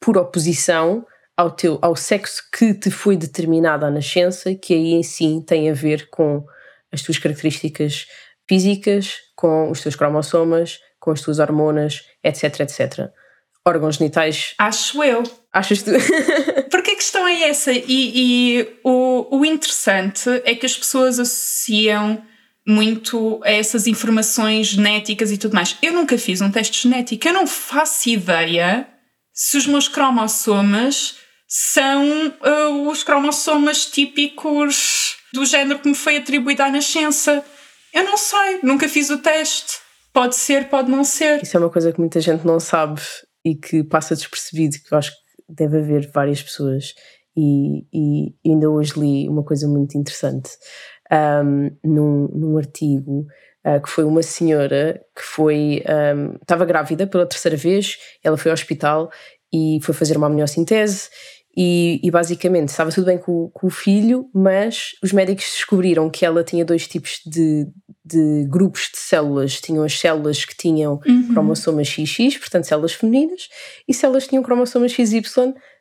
por 0.00 0.16
oposição, 0.16 1.04
ao, 1.36 1.50
teu, 1.50 1.78
ao 1.82 1.94
sexo 1.94 2.42
que 2.56 2.72
te 2.72 2.90
foi 2.90 3.16
determinado 3.16 3.84
à 3.84 3.90
nascença, 3.90 4.54
que 4.54 4.72
aí 4.72 4.94
em 4.94 5.02
si 5.02 5.44
tem 5.46 5.68
a 5.68 5.74
ver 5.74 6.08
com 6.08 6.42
as 6.90 7.02
tuas 7.02 7.18
características 7.18 8.06
físicas, 8.48 9.16
com 9.36 9.70
os 9.70 9.80
teus 9.80 9.94
cromossomas, 9.94 10.80
com 10.98 11.12
as 11.12 11.20
tuas 11.20 11.38
hormonas, 11.38 12.02
etc, 12.24 12.60
etc. 12.60 13.10
Órgãos 13.64 13.96
genitais. 13.96 14.54
Acho 14.58 15.04
eu. 15.04 15.22
Achas 15.52 15.82
tu? 15.82 15.90
Porque 16.70 16.92
a 16.92 16.96
questão 16.96 17.28
é 17.28 17.48
essa, 17.48 17.72
e, 17.72 17.84
e 17.86 18.78
o, 18.82 19.38
o 19.38 19.44
interessante 19.44 20.28
é 20.44 20.54
que 20.54 20.66
as 20.66 20.76
pessoas 20.76 21.18
associam 21.20 22.22
muito 22.66 23.40
a 23.44 23.50
essas 23.50 23.86
informações 23.86 24.68
genéticas 24.68 25.30
e 25.30 25.38
tudo 25.38 25.54
mais. 25.54 25.76
Eu 25.80 25.92
nunca 25.92 26.18
fiz 26.18 26.40
um 26.40 26.50
teste 26.50 26.82
genético, 26.82 27.28
eu 27.28 27.32
não 27.32 27.46
faço 27.46 28.08
ideia 28.08 28.88
se 29.32 29.56
os 29.56 29.66
meus 29.66 29.86
cromossomas 29.86 31.18
são 31.46 32.26
uh, 32.28 32.88
os 32.88 33.04
cromossomas 33.04 33.86
típicos 33.86 35.16
do 35.32 35.44
género 35.44 35.78
que 35.78 35.88
me 35.88 35.94
foi 35.94 36.16
atribuído 36.16 36.62
à 36.62 36.70
nascença. 36.70 37.44
Eu 37.96 38.04
não 38.04 38.18
sei, 38.18 38.60
nunca 38.62 38.86
fiz 38.90 39.08
o 39.08 39.16
teste. 39.16 39.78
Pode 40.12 40.36
ser, 40.36 40.68
pode 40.68 40.90
não 40.90 41.02
ser. 41.02 41.42
Isso 41.42 41.56
é 41.56 41.60
uma 41.60 41.70
coisa 41.70 41.90
que 41.90 41.98
muita 41.98 42.20
gente 42.20 42.46
não 42.46 42.60
sabe 42.60 43.00
e 43.42 43.54
que 43.54 43.82
passa 43.82 44.14
despercebido, 44.14 44.76
que 44.86 44.92
eu 44.92 44.98
acho 44.98 45.12
que 45.12 45.16
deve 45.48 45.78
haver 45.78 46.10
várias 46.12 46.42
pessoas. 46.42 46.94
E, 47.34 47.86
e 47.90 48.34
ainda 48.44 48.68
hoje 48.68 48.92
li 49.00 49.26
uma 49.30 49.42
coisa 49.42 49.66
muito 49.66 49.96
interessante 49.96 50.50
um, 51.10 51.70
num, 51.82 52.28
num 52.34 52.58
artigo 52.58 53.26
uh, 53.66 53.80
que 53.82 53.88
foi 53.88 54.04
uma 54.04 54.22
senhora 54.22 55.00
que 55.14 55.22
foi 55.22 55.82
um, 56.14 56.36
estava 56.36 56.66
grávida 56.66 57.06
pela 57.06 57.26
terceira 57.26 57.56
vez, 57.56 57.96
ela 58.22 58.36
foi 58.36 58.50
ao 58.50 58.54
hospital 58.54 59.10
e 59.52 59.78
foi 59.82 59.94
fazer 59.94 60.18
uma 60.18 60.26
amniocintese 60.26 61.08
e, 61.56 62.00
e, 62.02 62.10
basicamente 62.10 62.68
estava 62.68 62.90
tudo 62.90 63.06
bem 63.06 63.16
com, 63.16 63.50
com, 63.52 63.66
o 63.66 63.70
filho, 63.70 64.28
mas 64.34 64.90
os 65.02 65.10
médicos 65.10 65.44
descobriram 65.44 66.10
que 66.10 66.26
ela 66.26 66.44
tinha 66.44 66.64
dois 66.64 66.86
tipos 66.86 67.20
de, 67.24 67.66
de 68.04 68.46
grupos 68.48 68.90
de 68.92 68.98
células. 68.98 69.58
Tinham 69.58 69.82
as 69.82 69.98
células 69.98 70.44
que 70.44 70.54
tinham 70.54 71.00
uhum. 71.06 71.28
cromossomas 71.32 71.88
XX, 71.88 72.36
portanto 72.38 72.64
células 72.64 72.92
femininas, 72.92 73.48
e 73.88 73.94
células 73.94 74.24
que 74.24 74.30
tinham 74.30 74.42
cromossomas 74.42 74.92
XY, 74.92 75.22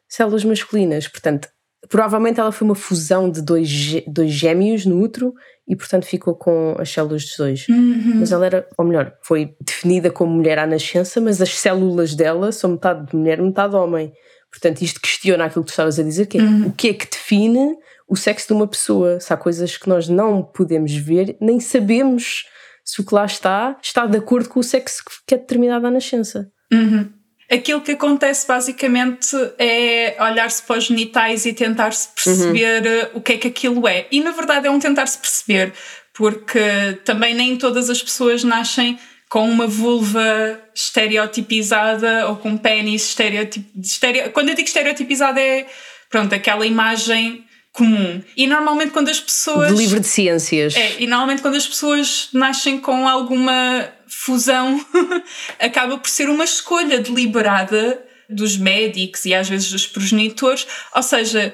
células 0.07 0.45
masculinas. 0.45 1.09
Portanto, 1.09 1.49
provavelmente 1.89 2.39
ela 2.39 2.53
foi 2.53 2.65
uma 2.65 2.75
fusão 2.75 3.29
de 3.29 3.41
dois, 3.41 4.01
dois 4.07 4.31
gêmeos 4.31 4.85
no 4.85 5.01
útero 5.01 5.33
e 5.67 5.75
portanto 5.75 6.05
ficou 6.05 6.35
com 6.35 6.75
as 6.79 6.89
células 6.89 7.23
dos 7.23 7.37
dois. 7.37 7.67
Uhum. 7.67 8.13
Mas 8.15 8.31
ela 8.31 8.45
era, 8.45 8.67
ou 8.77 8.85
melhor, 8.85 9.13
foi 9.21 9.55
definida 9.59 10.11
como 10.11 10.33
mulher 10.33 10.59
à 10.59 10.65
nascença, 10.65 11.19
mas 11.19 11.41
as 11.41 11.57
células 11.57 12.15
dela 12.15 12.51
são 12.51 12.71
metade 12.71 13.07
de 13.07 13.15
mulher, 13.15 13.41
metade 13.41 13.71
de 13.71 13.75
homem. 13.75 14.13
Portanto, 14.55 14.81
isto 14.81 15.01
questiona 15.01 15.45
aquilo 15.45 15.65
que 15.65 15.67
tu 15.67 15.73
estavas 15.73 15.99
a 15.99 16.03
dizer, 16.03 16.27
que 16.27 16.37
é 16.37 16.41
uhum. 16.41 16.67
o 16.67 16.71
que 16.71 16.87
é 16.87 16.93
que 16.93 17.09
define 17.09 17.75
o 18.07 18.15
sexo 18.15 18.47
de 18.47 18.53
uma 18.53 18.65
pessoa. 18.65 19.19
Se 19.19 19.33
há 19.33 19.37
coisas 19.37 19.75
que 19.75 19.89
nós 19.89 20.07
não 20.07 20.41
podemos 20.41 20.95
ver, 20.95 21.35
nem 21.41 21.59
sabemos 21.59 22.45
se 22.81 23.01
o 23.01 23.05
que 23.05 23.13
lá 23.13 23.25
está 23.25 23.77
está 23.83 24.05
de 24.05 24.17
acordo 24.17 24.47
com 24.47 24.61
o 24.61 24.63
sexo 24.63 25.03
que 25.27 25.35
é 25.35 25.37
determinado 25.37 25.85
à 25.85 25.91
nascença. 25.91 26.49
Uhum. 26.71 27.09
Aquilo 27.51 27.81
que 27.81 27.91
acontece 27.91 28.47
basicamente 28.47 29.35
é 29.59 30.15
olhar-se 30.23 30.63
para 30.63 30.77
os 30.77 30.85
genitais 30.85 31.45
e 31.45 31.51
tentar-se 31.51 32.07
perceber 32.15 32.81
uhum. 32.85 33.19
o 33.19 33.21
que 33.21 33.33
é 33.33 33.37
que 33.37 33.47
aquilo 33.49 33.85
é. 33.85 34.07
E 34.09 34.21
na 34.21 34.31
verdade 34.31 34.67
é 34.67 34.71
um 34.71 34.79
tentar-se 34.79 35.17
perceber, 35.17 35.73
porque 36.13 36.97
também 37.03 37.35
nem 37.35 37.57
todas 37.57 37.89
as 37.89 38.01
pessoas 38.01 38.41
nascem 38.45 38.97
com 39.29 39.49
uma 39.49 39.67
vulva 39.67 40.59
estereotipizada 40.73 42.27
ou 42.27 42.35
com 42.37 42.49
um 42.49 42.57
pênis 42.57 43.09
estereotip... 43.09 43.65
Estereo... 43.81 44.31
Quando 44.31 44.49
eu 44.49 44.55
digo 44.55 44.67
estereotipizada 44.67 45.41
é, 45.41 45.65
pronto, 46.09 46.33
aquela 46.33 46.65
imagem 46.65 47.45
comum. 47.75 48.23
E 48.35 48.47
normalmente 48.47 48.91
quando 48.91 49.09
as 49.09 49.19
pessoas. 49.19 49.69
De 49.71 49.77
livre 49.77 49.99
de 49.99 50.07
ciências. 50.07 50.75
É, 50.75 50.95
e 50.99 51.07
normalmente 51.07 51.41
quando 51.41 51.55
as 51.55 51.67
pessoas 51.67 52.29
nascem 52.33 52.79
com 52.79 53.07
alguma 53.07 53.89
fusão, 54.07 54.83
acaba 55.59 55.97
por 55.97 56.09
ser 56.09 56.29
uma 56.29 56.45
escolha 56.45 56.99
deliberada 56.99 58.01
dos 58.29 58.57
médicos 58.57 59.25
e 59.25 59.33
às 59.33 59.49
vezes 59.49 59.71
dos 59.71 59.85
progenitores. 59.85 60.65
Ou 60.95 61.03
seja, 61.03 61.53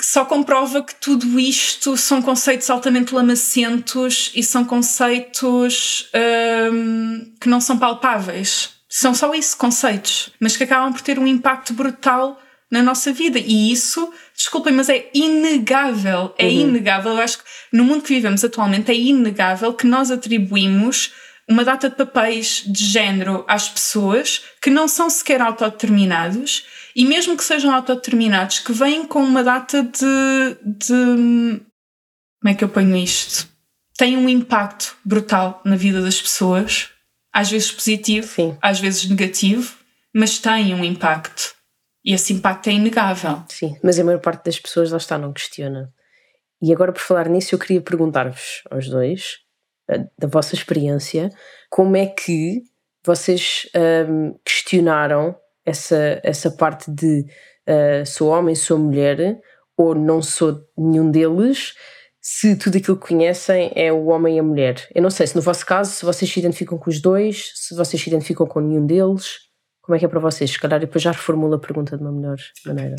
só 0.00 0.24
comprova 0.24 0.82
que 0.82 0.94
tudo 0.94 1.38
isto 1.38 1.96
são 1.96 2.20
conceitos 2.20 2.68
altamente 2.70 3.14
lamacentos 3.14 4.32
e 4.34 4.42
são 4.42 4.64
conceitos 4.64 6.08
hum, 6.72 7.32
que 7.40 7.48
não 7.48 7.60
são 7.60 7.78
palpáveis. 7.78 8.70
São 8.88 9.14
só 9.14 9.32
isso, 9.34 9.56
conceitos, 9.56 10.30
mas 10.38 10.56
que 10.56 10.64
acabam 10.64 10.92
por 10.92 11.00
ter 11.00 11.18
um 11.18 11.26
impacto 11.26 11.72
brutal 11.72 12.40
na 12.70 12.82
nossa 12.82 13.12
vida. 13.12 13.38
E 13.38 13.70
isso, 13.70 14.12
desculpem, 14.34 14.72
mas 14.72 14.88
é 14.88 15.10
inegável. 15.14 16.34
É 16.38 16.46
uhum. 16.46 16.52
inegável. 16.52 17.12
Eu 17.12 17.20
acho 17.20 17.38
que 17.38 17.44
no 17.72 17.84
mundo 17.84 18.02
que 18.02 18.14
vivemos 18.14 18.44
atualmente 18.44 18.90
é 18.90 18.94
inegável 18.94 19.72
que 19.74 19.86
nós 19.86 20.10
atribuímos 20.10 21.12
uma 21.48 21.64
data 21.64 21.90
de 21.90 21.96
papéis 21.96 22.62
de 22.66 22.84
género 22.84 23.44
às 23.46 23.68
pessoas 23.68 24.42
que 24.60 24.70
não 24.70 24.88
são 24.88 25.10
sequer 25.10 25.40
autodeterminados 25.40 26.64
e 26.94 27.04
mesmo 27.04 27.36
que 27.36 27.44
sejam 27.44 27.74
autodeterminados, 27.74 28.58
que 28.58 28.72
vêm 28.72 29.06
com 29.06 29.22
uma 29.22 29.42
data 29.42 29.82
de, 29.82 30.56
de. 30.64 31.64
Como 32.40 32.48
é 32.48 32.54
que 32.54 32.64
eu 32.64 32.68
ponho 32.68 32.96
isto? 32.96 33.48
Tem 33.96 34.16
um 34.16 34.28
impacto 34.28 34.96
brutal 35.04 35.60
na 35.64 35.76
vida 35.76 36.00
das 36.00 36.20
pessoas, 36.20 36.90
às 37.32 37.50
vezes 37.50 37.70
positivo, 37.70 38.26
Sim. 38.26 38.56
às 38.60 38.80
vezes 38.80 39.08
negativo, 39.08 39.76
mas 40.14 40.38
tem 40.38 40.74
um 40.74 40.84
impacto. 40.84 41.54
E 42.04 42.12
esse 42.12 42.32
impacto 42.32 42.68
é 42.68 42.72
inegável. 42.72 43.44
Sim, 43.48 43.76
mas 43.82 43.98
a 43.98 44.04
maior 44.04 44.20
parte 44.20 44.44
das 44.44 44.58
pessoas 44.58 44.90
lá 44.90 44.96
está, 44.96 45.16
não 45.16 45.32
questiona. 45.32 45.92
E 46.60 46.72
agora, 46.72 46.92
por 46.92 47.00
falar 47.00 47.28
nisso, 47.28 47.54
eu 47.54 47.58
queria 47.58 47.80
perguntar-vos 47.80 48.62
aos 48.70 48.88
dois, 48.88 49.38
eh, 49.88 50.06
da 50.18 50.28
vossa 50.28 50.54
experiência, 50.54 51.30
como 51.70 51.96
é 51.96 52.06
que 52.06 52.62
vocês 53.04 53.68
um, 54.08 54.38
questionaram 54.44 55.36
essa, 55.64 56.20
essa 56.22 56.50
parte 56.50 56.90
de 56.90 57.24
uh, 57.68 58.06
sou 58.06 58.28
homem, 58.28 58.54
sou 58.54 58.78
mulher, 58.78 59.40
ou 59.76 59.94
não 59.94 60.22
sou 60.22 60.60
nenhum 60.76 61.10
deles, 61.10 61.74
se 62.20 62.56
tudo 62.56 62.78
aquilo 62.78 62.96
que 62.96 63.08
conhecem 63.08 63.72
é 63.74 63.92
o 63.92 64.06
homem 64.06 64.36
e 64.36 64.38
a 64.38 64.42
mulher. 64.42 64.88
Eu 64.94 65.02
não 65.02 65.10
sei 65.10 65.26
se 65.26 65.34
no 65.34 65.42
vosso 65.42 65.66
caso, 65.66 65.90
se 65.90 66.04
vocês 66.04 66.30
se 66.30 66.38
identificam 66.38 66.78
com 66.78 66.88
os 66.88 67.00
dois, 67.00 67.50
se 67.54 67.74
vocês 67.74 68.00
se 68.00 68.08
identificam 68.08 68.46
com 68.46 68.60
nenhum 68.60 68.86
deles. 68.86 69.40
Como 69.80 69.96
é 69.96 69.98
que 69.98 70.04
é 70.04 70.08
para 70.08 70.20
vocês? 70.20 70.48
Se 70.48 70.60
calhar 70.60 70.78
depois 70.78 71.02
já 71.02 71.10
reformulo 71.10 71.54
a 71.54 71.58
pergunta 71.58 71.96
de 71.96 72.02
uma 72.02 72.12
melhor 72.12 72.36
maneira. 72.64 72.94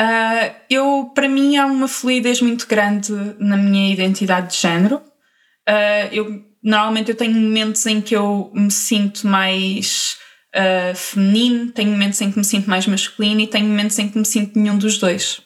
uh, 0.00 0.54
eu, 0.68 1.12
para 1.14 1.28
mim, 1.28 1.56
há 1.56 1.66
uma 1.66 1.86
fluidez 1.86 2.42
muito 2.42 2.66
grande 2.66 3.12
na 3.38 3.56
minha 3.56 3.92
identidade 3.92 4.48
de 4.48 4.60
género. 4.60 4.96
Uh, 5.68 6.10
eu, 6.10 6.42
normalmente 6.60 7.12
eu 7.12 7.16
tenho 7.16 7.34
momentos 7.34 7.86
em 7.86 8.00
que 8.00 8.16
eu 8.16 8.50
me 8.52 8.72
sinto 8.72 9.28
mais 9.28 10.16
uh, 10.54 10.94
feminino, 10.94 11.70
tenho 11.72 11.90
momentos 11.90 12.20
em 12.20 12.30
que 12.30 12.38
me 12.38 12.44
sinto 12.44 12.68
mais 12.68 12.86
masculino 12.86 13.40
e 13.40 13.46
tenho 13.46 13.66
momentos 13.66 13.98
em 13.98 14.08
que 14.08 14.18
me 14.18 14.24
sinto 14.24 14.58
nenhum 14.58 14.78
dos 14.78 14.98
dois. 14.98 15.40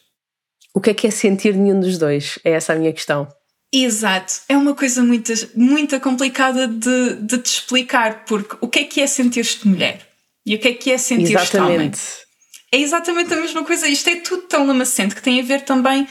O 0.74 0.80
que 0.80 0.90
é 0.90 0.94
que 0.94 1.06
é 1.06 1.10
sentir 1.10 1.54
nenhum 1.54 1.80
dos 1.80 1.98
dois? 1.98 2.38
É 2.44 2.52
essa 2.52 2.72
a 2.72 2.76
minha 2.76 2.92
questão. 2.92 3.28
Exato, 3.72 4.32
é 4.48 4.56
uma 4.56 4.74
coisa 4.74 5.02
muito, 5.02 5.32
muito 5.54 5.98
complicada 6.00 6.68
de, 6.68 7.14
de 7.16 7.38
te 7.38 7.46
explicar, 7.46 8.24
porque 8.24 8.56
o 8.60 8.68
que 8.68 8.80
é 8.80 8.84
que 8.84 9.00
é 9.00 9.06
sentir-te 9.06 9.66
mulher? 9.66 10.06
E 10.44 10.54
o 10.54 10.58
que 10.58 10.68
é 10.68 10.72
que 10.74 10.92
é 10.92 10.98
sentir-te 10.98 11.56
homem? 11.56 11.90
É 12.72 12.78
exatamente 12.78 13.32
a 13.32 13.36
mesma 13.36 13.64
coisa. 13.64 13.88
Isto 13.88 14.10
é 14.10 14.16
tudo 14.16 14.42
tão 14.42 14.66
lamacente 14.66 15.14
que 15.14 15.22
tem 15.22 15.40
a 15.40 15.44
ver 15.44 15.62
também 15.62 16.06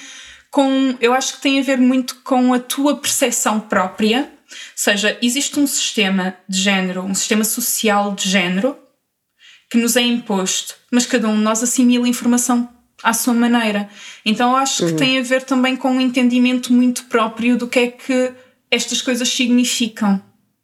com. 0.52 0.96
Eu 1.00 1.14
acho 1.14 1.36
que 1.36 1.42
tem 1.42 1.60
a 1.60 1.64
ver 1.64 1.78
muito 1.78 2.22
com 2.24 2.54
a 2.54 2.60
tua 2.60 2.98
percepção 2.98 3.60
própria. 3.60 4.32
Ou 4.50 4.58
seja, 4.76 5.18
existe 5.22 5.60
um 5.60 5.68
sistema 5.68 6.38
de 6.48 6.60
género, 6.60 7.02
um 7.04 7.16
sistema 7.16 7.44
social 7.44 8.14
de 8.14 8.30
género, 8.30 8.78
que 9.70 9.78
nos 9.78 9.96
é 9.96 10.02
imposto, 10.02 10.76
mas 10.92 11.06
cada 11.06 11.28
um 11.28 11.36
de 11.36 11.44
nós 11.44 11.64
assimila 11.64 12.08
informação 12.08 12.70
à 13.04 13.14
sua 13.14 13.34
maneira. 13.34 13.90
Então 14.26 14.56
acho 14.56 14.84
uhum. 14.84 14.92
que 14.92 14.98
tem 14.98 15.20
a 15.20 15.22
ver 15.22 15.44
também 15.44 15.76
com 15.76 15.92
um 15.92 16.02
entendimento 16.02 16.72
muito 16.72 17.06
próprio 17.06 17.58
do 17.58 17.68
que 17.68 17.80
é 17.80 17.88
que 17.88 18.34
estas 18.72 19.02
coisas 19.02 19.30
significam. 19.30 20.22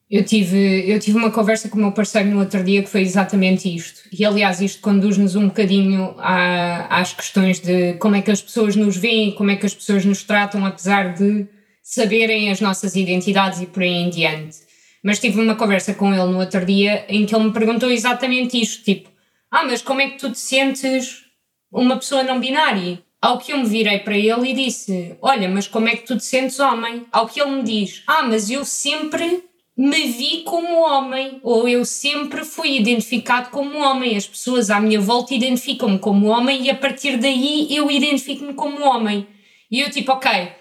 Eu 0.09 0.25
tive, 0.25 0.91
eu 0.91 0.99
tive 0.99 1.17
uma 1.17 1.31
conversa 1.31 1.69
com 1.69 1.77
o 1.77 1.81
meu 1.81 1.93
parceiro 1.93 2.27
no 2.29 2.39
outro 2.39 2.61
dia 2.61 2.83
que 2.83 2.89
foi 2.89 3.01
exatamente 3.01 3.73
isto. 3.73 4.01
E 4.11 4.25
aliás, 4.25 4.59
isto 4.59 4.81
conduz-nos 4.81 5.35
um 5.35 5.47
bocadinho 5.47 6.15
à, 6.17 6.99
às 6.99 7.13
questões 7.13 7.61
de 7.61 7.93
como 7.93 8.17
é 8.17 8.21
que 8.21 8.29
as 8.29 8.41
pessoas 8.41 8.75
nos 8.75 8.97
veem, 8.97 9.31
como 9.31 9.51
é 9.51 9.55
que 9.55 9.65
as 9.65 9.73
pessoas 9.73 10.03
nos 10.03 10.21
tratam, 10.23 10.65
apesar 10.65 11.13
de 11.13 11.47
saberem 11.81 12.51
as 12.51 12.59
nossas 12.59 12.95
identidades 12.97 13.61
e 13.61 13.65
por 13.65 13.83
aí 13.83 13.89
em 13.89 14.09
diante. 14.09 14.57
Mas 15.03 15.19
tive 15.19 15.41
uma 15.41 15.55
conversa 15.55 15.93
com 15.93 16.13
ele 16.13 16.31
no 16.31 16.39
outro 16.39 16.65
dia 16.65 17.05
em 17.09 17.25
que 17.25 17.35
ele 17.35 17.45
me 17.45 17.53
perguntou 17.53 17.91
exatamente 17.91 18.59
isto: 18.59 18.83
tipo, 18.83 19.09
ah, 19.49 19.63
mas 19.65 19.81
como 19.81 20.01
é 20.01 20.09
que 20.09 20.17
tu 20.17 20.31
te 20.31 20.39
sentes 20.39 21.23
uma 21.71 21.97
pessoa 21.97 22.23
não 22.23 22.39
binária? 22.39 23.03
Ao 23.21 23.37
que 23.37 23.53
eu 23.53 23.57
me 23.57 23.65
virei 23.65 23.99
para 23.99 24.17
ele 24.17 24.49
e 24.49 24.53
disse: 24.53 25.15
Olha, 25.21 25.47
mas 25.47 25.67
como 25.67 25.87
é 25.87 25.95
que 25.95 26.05
tu 26.05 26.17
te 26.17 26.23
sentes 26.23 26.59
homem? 26.59 27.05
Ao 27.11 27.27
que 27.27 27.41
ele 27.41 27.51
me 27.51 27.63
diz: 27.63 28.03
Ah, 28.07 28.23
mas 28.23 28.49
eu 28.49 28.65
sempre 28.65 29.43
me 29.77 30.07
vi 30.11 30.43
como 30.43 30.81
homem, 30.81 31.39
ou 31.43 31.67
eu 31.67 31.83
sempre 31.85 32.43
fui 32.43 32.77
identificado 32.77 33.49
como 33.49 33.79
homem. 33.79 34.15
As 34.15 34.27
pessoas 34.27 34.69
à 34.69 34.79
minha 34.79 34.99
volta 34.99 35.33
identificam-me 35.33 35.99
como 35.99 36.27
homem 36.27 36.63
e 36.63 36.69
a 36.69 36.75
partir 36.75 37.17
daí 37.17 37.67
eu 37.75 37.89
identifico-me 37.89 38.53
como 38.53 38.83
homem. 38.83 39.27
E 39.69 39.79
eu, 39.79 39.89
tipo, 39.89 40.11
ok, 40.11 40.51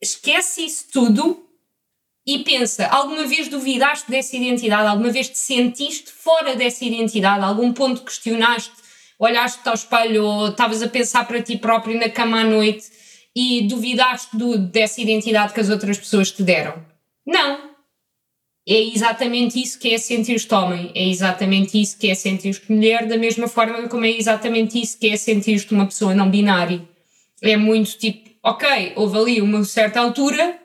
esquece 0.00 0.64
isso 0.64 0.86
tudo 0.92 1.44
e 2.26 2.38
pensa: 2.40 2.86
alguma 2.86 3.26
vez 3.26 3.48
duvidaste 3.48 4.10
dessa 4.10 4.36
identidade? 4.36 4.88
Alguma 4.88 5.10
vez 5.10 5.28
te 5.28 5.38
sentiste 5.38 6.10
fora 6.10 6.54
dessa 6.54 6.84
identidade? 6.84 7.44
Algum 7.44 7.72
ponto 7.72 8.02
questionaste? 8.02 8.72
Olhaste-te 9.18 9.68
ao 9.68 9.74
espelho 9.74 10.24
ou 10.24 10.48
estavas 10.48 10.82
a 10.82 10.88
pensar 10.88 11.26
para 11.26 11.42
ti 11.42 11.56
próprio 11.56 11.98
na 11.98 12.08
cama 12.08 12.40
à 12.40 12.44
noite 12.44 12.86
e 13.34 13.62
duvidaste 13.62 14.36
do, 14.36 14.58
dessa 14.58 15.00
identidade 15.00 15.52
que 15.52 15.60
as 15.60 15.70
outras 15.70 15.98
pessoas 15.98 16.30
te 16.30 16.42
deram? 16.42 16.84
Não. 17.26 17.70
É 18.66 18.80
exatamente 18.80 19.60
isso 19.60 19.78
que 19.78 19.92
é 19.92 19.98
sentir-te 19.98 20.54
homem, 20.54 20.92
é 20.94 21.08
exatamente 21.08 21.80
isso 21.80 21.98
que 21.98 22.08
é 22.08 22.14
sentir-te 22.14 22.70
mulher, 22.70 23.06
da 23.06 23.16
mesma 23.16 23.48
forma 23.48 23.88
como 23.88 24.04
é 24.04 24.10
exatamente 24.10 24.80
isso 24.80 24.96
que 25.00 25.08
é 25.08 25.16
sentir-te 25.16 25.74
uma 25.74 25.86
pessoa 25.86 26.14
não 26.14 26.30
binária. 26.30 26.80
É 27.42 27.56
muito 27.56 27.98
tipo, 27.98 28.30
ok, 28.40 28.92
houve 28.94 29.18
ali 29.18 29.40
uma 29.40 29.64
certa 29.64 29.98
altura 29.98 30.61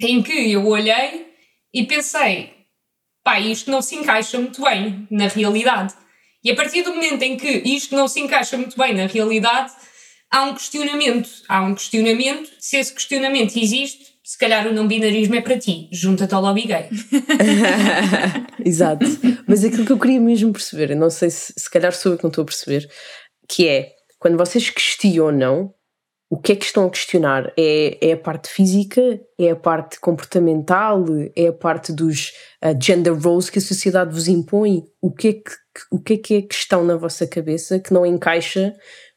em 0.00 0.22
que 0.22 0.52
eu 0.52 0.66
olhei 0.66 1.26
e 1.72 1.84
pensei, 1.84 2.52
pá, 3.24 3.40
isto 3.40 3.70
não 3.70 3.82
se 3.82 3.96
encaixa 3.96 4.38
muito 4.38 4.62
bem 4.62 5.06
na 5.10 5.28
realidade. 5.28 5.94
E 6.44 6.50
a 6.50 6.54
partir 6.54 6.82
do 6.82 6.94
momento 6.94 7.22
em 7.22 7.36
que 7.36 7.48
isto 7.48 7.94
não 7.96 8.06
se 8.06 8.20
encaixa 8.20 8.56
muito 8.56 8.76
bem 8.76 8.94
na 8.94 9.06
realidade, 9.06 9.72
há 10.30 10.44
um 10.44 10.54
questionamento. 10.54 11.28
Há 11.48 11.62
um 11.62 11.74
questionamento. 11.74 12.50
Se 12.60 12.76
esse 12.76 12.94
questionamento 12.94 13.56
existe, 13.56 14.16
se 14.22 14.38
calhar 14.38 14.66
o 14.66 14.72
não 14.72 14.86
binarismo 14.86 15.34
é 15.34 15.40
para 15.40 15.58
ti. 15.58 15.88
Junta-te 15.92 16.34
ao 16.34 16.42
lobby 16.42 16.66
gay. 16.66 16.88
Exato. 18.64 19.06
Mas 19.46 19.64
aquilo 19.64 19.84
que 19.84 19.92
eu 19.92 19.98
queria 19.98 20.20
mesmo 20.20 20.52
perceber, 20.52 20.94
não 20.94 21.10
sei 21.10 21.30
se, 21.30 21.52
se 21.56 21.70
calhar 21.70 21.92
sou 21.92 22.12
eu 22.12 22.18
que 22.18 22.24
não 22.24 22.30
estou 22.30 22.42
a 22.42 22.46
perceber, 22.46 22.88
que 23.48 23.68
é 23.68 23.92
quando 24.18 24.36
vocês 24.36 24.70
questionam 24.70 25.72
o 26.28 26.36
que 26.36 26.52
é 26.52 26.56
que 26.56 26.64
estão 26.64 26.86
a 26.86 26.90
questionar? 26.90 27.52
É, 27.56 28.08
é 28.08 28.12
a 28.12 28.16
parte 28.16 28.48
física? 28.48 29.20
É 29.38 29.50
a 29.50 29.56
parte 29.56 30.00
comportamental? 30.00 31.04
É 31.36 31.48
a 31.48 31.52
parte 31.52 31.92
dos 31.92 32.32
uh, 32.64 32.76
gender 32.80 33.14
roles 33.14 33.48
que 33.48 33.58
a 33.58 33.62
sociedade 33.62 34.12
vos 34.12 34.26
impõe? 34.26 34.84
O 35.00 35.12
que, 35.12 35.28
é 35.28 35.32
que, 35.34 35.50
o 35.90 36.00
que 36.00 36.14
é 36.14 36.16
que 36.16 36.34
é 36.34 36.42
questão 36.42 36.84
na 36.84 36.96
vossa 36.96 37.26
cabeça 37.26 37.78
que 37.78 37.92
não 37.92 38.04
encaixa 38.04 38.74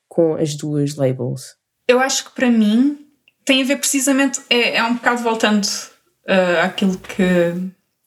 com 0.08 0.36
as 0.36 0.56
duas 0.56 0.96
labels? 0.96 1.56
Eu 1.88 2.00
acho 2.00 2.26
que 2.26 2.36
para 2.36 2.52
mim 2.52 3.08
tem 3.44 3.64
a 3.64 3.66
ver 3.66 3.78
precisamente, 3.78 4.40
é, 4.48 4.76
é 4.76 4.84
um 4.84 4.94
bocado 4.94 5.24
voltando 5.24 5.66
uh, 5.66 6.64
àquilo 6.64 6.96
que, 7.00 7.56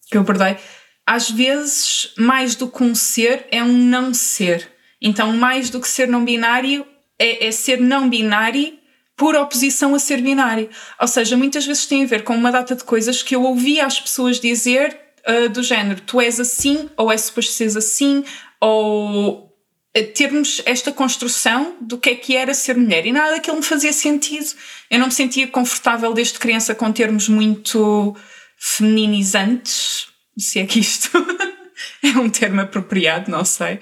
que 0.08 0.16
eu 0.16 0.20
abordei. 0.20 0.56
Às 1.04 1.28
vezes, 1.28 2.14
mais 2.16 2.54
do 2.54 2.68
que 2.68 2.84
um 2.84 2.94
ser, 2.94 3.46
é 3.50 3.64
um 3.64 3.72
não 3.72 4.14
ser. 4.14 4.70
Então, 5.00 5.32
mais 5.32 5.68
do 5.68 5.80
que 5.80 5.88
ser 5.88 6.06
não 6.06 6.24
binário, 6.24 6.86
é, 7.18 7.48
é 7.48 7.50
ser 7.50 7.80
não 7.80 8.08
binário 8.08 8.80
por 9.16 9.34
oposição 9.36 9.94
a 9.94 9.98
ser 9.98 10.20
binário. 10.20 10.68
Ou 11.00 11.08
seja, 11.08 11.36
muitas 11.36 11.66
vezes 11.66 11.86
tem 11.86 12.04
a 12.04 12.06
ver 12.06 12.24
com 12.24 12.34
uma 12.34 12.50
data 12.50 12.74
de 12.74 12.84
coisas 12.84 13.22
que 13.22 13.34
eu 13.34 13.42
ouvi 13.42 13.80
as 13.80 14.00
pessoas 14.00 14.40
dizer 14.40 14.98
uh, 15.28 15.48
do 15.48 15.62
género: 15.62 16.00
tu 16.00 16.20
és 16.20 16.40
assim, 16.40 16.88
ou 16.96 17.12
é 17.12 17.16
suposto 17.16 17.52
seres 17.52 17.76
assim, 17.76 18.24
ou 18.60 19.52
termos 20.14 20.62
esta 20.64 20.90
construção 20.90 21.76
do 21.80 21.98
que 21.98 22.10
é 22.10 22.14
que 22.14 22.34
era 22.34 22.54
ser 22.54 22.76
mulher. 22.76 23.04
E 23.06 23.12
nada 23.12 23.32
daquilo 23.32 23.58
me 23.58 23.62
fazia 23.62 23.92
sentido. 23.92 24.46
Eu 24.90 24.98
não 24.98 25.06
me 25.06 25.12
sentia 25.12 25.46
confortável 25.46 26.14
desde 26.14 26.38
criança 26.38 26.74
com 26.74 26.90
termos 26.90 27.28
muito 27.28 28.16
feminizantes, 28.58 30.06
se 30.38 30.60
é 30.60 30.66
que 30.66 30.78
isto 30.78 31.10
é 32.02 32.18
um 32.18 32.30
termo 32.30 32.60
apropriado, 32.60 33.30
não 33.30 33.44
sei. 33.44 33.80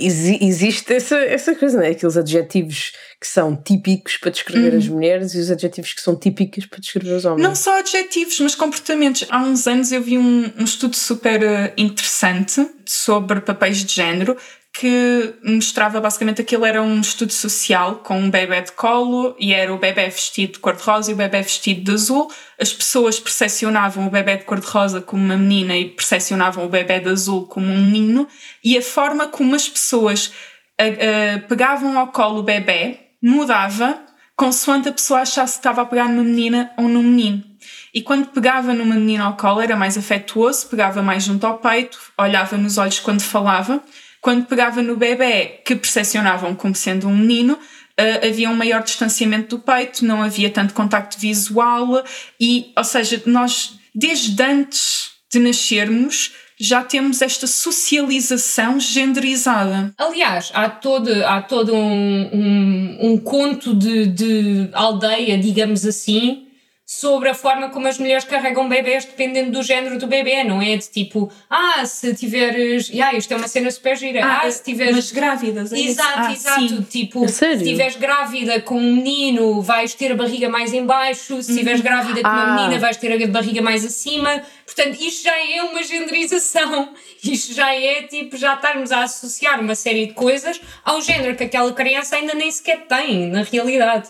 Existe 0.00 0.92
essa, 0.92 1.16
essa 1.16 1.54
coisa, 1.54 1.78
não 1.78 1.84
é? 1.84 1.90
Aqueles 1.90 2.16
adjetivos 2.16 2.92
que 3.20 3.26
são 3.26 3.54
típicos 3.54 4.16
para 4.16 4.30
descrever 4.30 4.72
uhum. 4.72 4.78
as 4.78 4.88
mulheres 4.88 5.34
e 5.34 5.38
os 5.38 5.50
adjetivos 5.50 5.92
que 5.92 6.00
são 6.00 6.16
típicos 6.16 6.66
para 6.66 6.80
descrever 6.80 7.12
os 7.12 7.24
homens. 7.24 7.42
Não 7.42 7.54
só 7.54 7.78
adjetivos, 7.78 8.40
mas 8.40 8.54
comportamentos. 8.54 9.26
Há 9.30 9.42
uns 9.42 9.66
anos 9.66 9.92
eu 9.92 10.02
vi 10.02 10.16
um, 10.18 10.50
um 10.58 10.64
estudo 10.64 10.96
super 10.96 11.42
eh, 11.42 11.72
interessante 11.76 12.66
sobre 12.86 13.40
papéis 13.40 13.84
de 13.84 13.94
género 13.94 14.36
que 14.72 15.34
mostrava 15.44 16.00
basicamente 16.00 16.40
aquilo 16.40 16.64
era 16.64 16.80
um 16.80 17.00
estudo 17.00 17.32
social 17.32 17.96
com 17.96 18.18
um 18.18 18.30
bebê 18.30 18.62
de 18.62 18.72
colo 18.72 19.34
e 19.38 19.52
era 19.52 19.72
o 19.74 19.78
bebê 19.78 20.04
vestido 20.08 20.54
de 20.54 20.58
cor-de-rosa 20.60 21.10
e 21.10 21.14
o 21.14 21.16
bebê 21.16 21.42
vestido 21.42 21.82
de 21.82 21.92
azul. 21.92 22.30
As 22.58 22.72
pessoas 22.72 23.18
percepcionavam 23.18 24.06
o 24.06 24.10
bebê 24.10 24.36
de 24.36 24.44
cor-de-rosa 24.44 25.00
como 25.00 25.24
uma 25.24 25.36
menina 25.36 25.76
e 25.76 25.86
percepcionavam 25.86 26.64
o 26.64 26.68
bebê 26.68 27.00
de 27.00 27.08
azul 27.08 27.46
como 27.46 27.66
um 27.66 27.84
menino 27.84 28.28
e 28.62 28.78
a 28.78 28.82
forma 28.82 29.26
como 29.26 29.54
as 29.54 29.68
pessoas 29.68 30.32
a, 30.78 30.84
a, 30.84 31.38
pegavam 31.40 31.98
ao 31.98 32.08
colo 32.08 32.40
o 32.40 32.44
bebê 32.44 33.00
mudava 33.20 34.00
consoante 34.36 34.88
a 34.88 34.92
pessoa 34.92 35.20
achasse 35.20 35.54
que 35.54 35.58
estava 35.58 35.82
a 35.82 35.84
pegar 35.84 36.08
numa 36.08 36.24
menina 36.24 36.72
ou 36.78 36.88
num 36.88 37.02
menino. 37.02 37.44
E 37.92 38.00
quando 38.00 38.28
pegava 38.28 38.72
numa 38.72 38.94
menina 38.94 39.24
ao 39.24 39.36
colo 39.36 39.60
era 39.60 39.76
mais 39.76 39.98
afetuoso, 39.98 40.68
pegava 40.68 41.02
mais 41.02 41.24
junto 41.24 41.46
ao 41.46 41.58
peito, 41.58 41.98
olhava 42.16 42.56
nos 42.56 42.78
olhos 42.78 43.00
quando 43.00 43.20
falava 43.20 43.82
quando 44.20 44.46
pegava 44.46 44.82
no 44.82 44.96
bebê, 44.96 45.60
que 45.64 45.74
percepcionavam 45.74 46.54
como 46.54 46.74
sendo 46.74 47.08
um 47.08 47.16
menino, 47.16 47.54
uh, 47.54 48.26
havia 48.26 48.50
um 48.50 48.54
maior 48.54 48.82
distanciamento 48.82 49.56
do 49.56 49.62
peito, 49.62 50.04
não 50.04 50.22
havia 50.22 50.50
tanto 50.50 50.74
contacto 50.74 51.18
visual 51.18 52.04
e, 52.38 52.72
ou 52.76 52.84
seja, 52.84 53.22
nós 53.26 53.78
desde 53.94 54.40
antes 54.42 55.10
de 55.32 55.38
nascermos 55.38 56.32
já 56.58 56.84
temos 56.84 57.22
esta 57.22 57.46
socialização 57.46 58.78
genderizada. 58.78 59.94
Aliás, 59.96 60.50
há 60.52 60.68
todo, 60.68 61.10
há 61.24 61.40
todo 61.40 61.74
um, 61.74 62.30
um, 62.32 62.98
um 63.12 63.18
conto 63.18 63.74
de, 63.74 64.06
de 64.06 64.68
aldeia, 64.74 65.38
digamos 65.38 65.86
assim, 65.86 66.49
sobre 66.92 67.28
a 67.28 67.34
forma 67.34 67.70
como 67.70 67.86
as 67.86 67.98
mulheres 67.98 68.24
carregam 68.24 68.68
bebés 68.68 69.04
dependendo 69.04 69.52
do 69.52 69.62
género 69.62 69.96
do 69.96 70.08
bebê, 70.08 70.42
não 70.42 70.60
é? 70.60 70.76
De 70.76 70.90
tipo, 70.90 71.30
ah, 71.48 71.86
se 71.86 72.12
tiveres. 72.14 72.90
Ah, 73.00 73.14
isto 73.14 73.32
é 73.32 73.36
uma 73.36 73.46
cena 73.46 73.70
super 73.70 73.96
gira. 73.96 74.24
Ah, 74.24 74.40
ah 74.42 74.50
se 74.50 74.64
tiveres. 74.64 74.96
Mas 74.96 75.12
grávidas, 75.12 75.72
é 75.72 75.78
Exato, 75.78 76.18
ah, 76.18 76.32
exato. 76.32 76.68
Sim. 76.68 76.82
Tipo, 76.82 77.28
se 77.28 77.46
estiveres 77.46 77.94
grávida 77.94 78.60
com 78.60 78.76
um 78.76 78.94
menino, 78.94 79.62
vais 79.62 79.94
ter 79.94 80.10
a 80.10 80.16
barriga 80.16 80.48
mais 80.48 80.72
em 80.72 80.84
baixo, 80.84 81.40
se 81.40 81.52
estiveres 81.52 81.78
uhum. 81.78 81.86
grávida 81.86 82.22
com 82.22 82.26
ah. 82.26 82.32
uma 82.32 82.56
menina, 82.56 82.80
vais 82.80 82.96
ter 82.96 83.12
a 83.12 83.26
barriga 83.28 83.62
mais 83.62 83.84
acima. 83.84 84.42
Portanto, 84.66 85.00
isto 85.00 85.22
já 85.22 85.38
é 85.38 85.62
uma 85.62 85.84
genderização. 85.84 86.92
Isto 87.22 87.54
já 87.54 87.72
é 87.72 88.02
tipo, 88.02 88.36
já 88.36 88.54
estarmos 88.54 88.90
a 88.90 89.04
associar 89.04 89.60
uma 89.60 89.76
série 89.76 90.06
de 90.06 90.14
coisas 90.14 90.60
ao 90.84 91.00
género 91.00 91.36
que 91.36 91.44
aquela 91.44 91.72
criança 91.72 92.16
ainda 92.16 92.34
nem 92.34 92.50
sequer 92.50 92.86
tem, 92.88 93.28
na 93.28 93.42
realidade. 93.42 94.08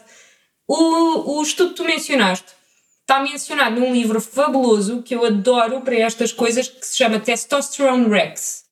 O, 0.66 1.38
o 1.38 1.42
estudo 1.42 1.70
que 1.70 1.76
tu 1.76 1.84
mencionaste 1.84 2.59
está 3.10 3.20
mencionado 3.20 3.80
num 3.80 3.92
livro 3.92 4.20
fabuloso 4.20 5.02
que 5.02 5.16
eu 5.16 5.26
adoro 5.26 5.80
para 5.80 5.96
estas 5.96 6.32
coisas 6.32 6.68
que 6.68 6.86
se 6.86 6.96
chama 6.96 7.18
Testosterone 7.18 8.08
Rex. 8.08 8.66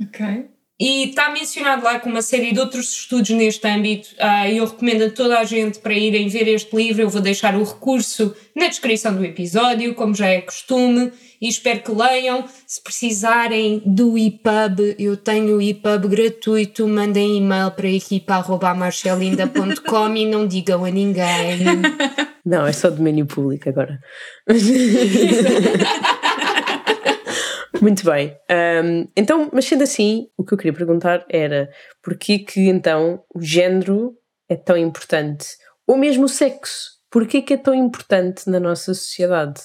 Ok. 0.00 0.48
E 0.82 1.10
está 1.10 1.30
mencionado 1.30 1.84
lá 1.84 2.00
com 2.00 2.10
uma 2.10 2.22
série 2.22 2.52
de 2.52 2.58
outros 2.58 2.90
estudos 2.90 3.30
neste 3.30 3.64
âmbito. 3.68 4.08
Uh, 4.18 4.48
eu 4.48 4.66
recomendo 4.66 5.04
a 5.04 5.10
toda 5.10 5.38
a 5.38 5.44
gente 5.44 5.78
para 5.78 5.94
irem 5.94 6.26
ver 6.26 6.48
este 6.48 6.74
livro. 6.74 7.02
Eu 7.02 7.08
vou 7.08 7.22
deixar 7.22 7.54
o 7.54 7.62
recurso 7.62 8.34
na 8.52 8.66
descrição 8.66 9.14
do 9.14 9.24
episódio, 9.24 9.94
como 9.94 10.12
já 10.12 10.26
é 10.26 10.40
costume, 10.40 11.12
e 11.40 11.48
espero 11.48 11.82
que 11.82 11.92
leiam. 11.92 12.44
Se 12.66 12.82
precisarem 12.82 13.80
do 13.86 14.18
EPUB, 14.18 14.96
eu 14.98 15.16
tenho 15.16 15.58
o 15.58 15.62
EPUB 15.62 16.08
gratuito. 16.08 16.88
Mandem 16.88 17.36
e-mail 17.36 17.70
para 17.70 17.88
equipa.marcelinda.com 17.88 20.16
e 20.16 20.26
não 20.26 20.48
digam 20.48 20.84
a 20.84 20.90
ninguém. 20.90 21.60
Não, 22.44 22.66
é 22.66 22.72
só 22.72 22.90
domínio 22.90 23.24
público 23.24 23.68
agora. 23.68 24.00
Muito 27.82 28.04
bem. 28.04 28.38
Um, 28.48 29.08
então, 29.16 29.50
mas 29.52 29.64
sendo 29.64 29.82
assim, 29.82 30.28
o 30.36 30.44
que 30.44 30.54
eu 30.54 30.58
queria 30.58 30.72
perguntar 30.72 31.26
era 31.28 31.68
porquê 32.00 32.38
que 32.38 32.68
então 32.68 33.24
o 33.34 33.42
género 33.42 34.16
é 34.48 34.54
tão 34.54 34.76
importante? 34.76 35.48
Ou 35.84 35.96
mesmo 35.96 36.26
o 36.26 36.28
sexo? 36.28 36.92
Porquê 37.10 37.42
que 37.42 37.54
é 37.54 37.56
tão 37.56 37.74
importante 37.74 38.48
na 38.48 38.60
nossa 38.60 38.94
sociedade? 38.94 39.60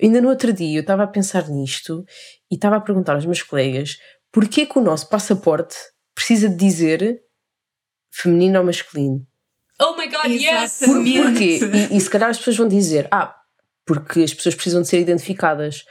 Ainda 0.00 0.20
no 0.20 0.28
outro 0.28 0.52
dia 0.52 0.76
eu 0.76 0.82
estava 0.82 1.04
a 1.04 1.06
pensar 1.06 1.48
nisto 1.48 2.04
e 2.50 2.56
estava 2.56 2.76
a 2.76 2.80
perguntar 2.80 3.14
aos 3.14 3.24
meus 3.24 3.42
colegas 3.42 3.96
porquê 4.30 4.66
que 4.66 4.78
o 4.78 4.82
nosso 4.82 5.08
passaporte 5.08 5.74
precisa 6.14 6.50
de 6.50 6.56
dizer 6.56 7.22
feminino 8.12 8.58
ou 8.58 8.66
masculino? 8.66 9.26
Oh 9.80 9.96
my 9.96 10.08
god, 10.08 10.30
yes! 10.30 10.80
Por, 10.80 10.96
porquê? 10.96 11.58
E, 11.90 11.96
e 11.96 12.00
se 12.00 12.10
calhar 12.10 12.28
as 12.28 12.36
pessoas 12.36 12.58
vão 12.58 12.68
dizer, 12.68 13.08
ah, 13.10 13.34
porque 13.86 14.20
as 14.20 14.34
pessoas 14.34 14.54
precisam 14.54 14.82
de 14.82 14.88
ser 14.88 15.00
identificadas, 15.00 15.84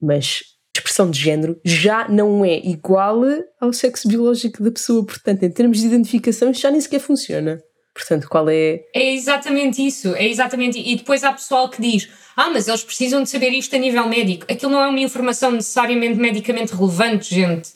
mas 0.00 0.51
expressão 0.82 1.10
de 1.10 1.18
género 1.18 1.58
já 1.64 2.08
não 2.08 2.44
é 2.44 2.58
igual 2.58 3.22
ao 3.60 3.72
sexo 3.72 4.08
biológico 4.08 4.62
da 4.62 4.70
pessoa, 4.70 5.04
portanto, 5.06 5.42
em 5.44 5.50
termos 5.50 5.78
de 5.80 5.86
identificação, 5.86 6.52
já 6.52 6.70
nem 6.70 6.80
sequer 6.80 7.00
funciona. 7.00 7.62
Portanto, 7.94 8.26
qual 8.28 8.48
é. 8.48 8.80
É 8.94 9.12
exatamente 9.12 9.86
isso, 9.86 10.14
é 10.14 10.26
exatamente. 10.26 10.78
E 10.78 10.96
depois 10.96 11.22
há 11.22 11.32
pessoal 11.32 11.68
que 11.68 11.80
diz: 11.80 12.08
Ah, 12.34 12.48
mas 12.48 12.66
eles 12.66 12.82
precisam 12.82 13.22
de 13.22 13.28
saber 13.28 13.50
isto 13.50 13.76
a 13.76 13.78
nível 13.78 14.08
médico. 14.08 14.46
Aquilo 14.50 14.72
não 14.72 14.82
é 14.82 14.88
uma 14.88 15.00
informação 15.00 15.50
necessariamente 15.50 16.18
medicamente 16.18 16.74
relevante, 16.74 17.34
gente. 17.34 17.70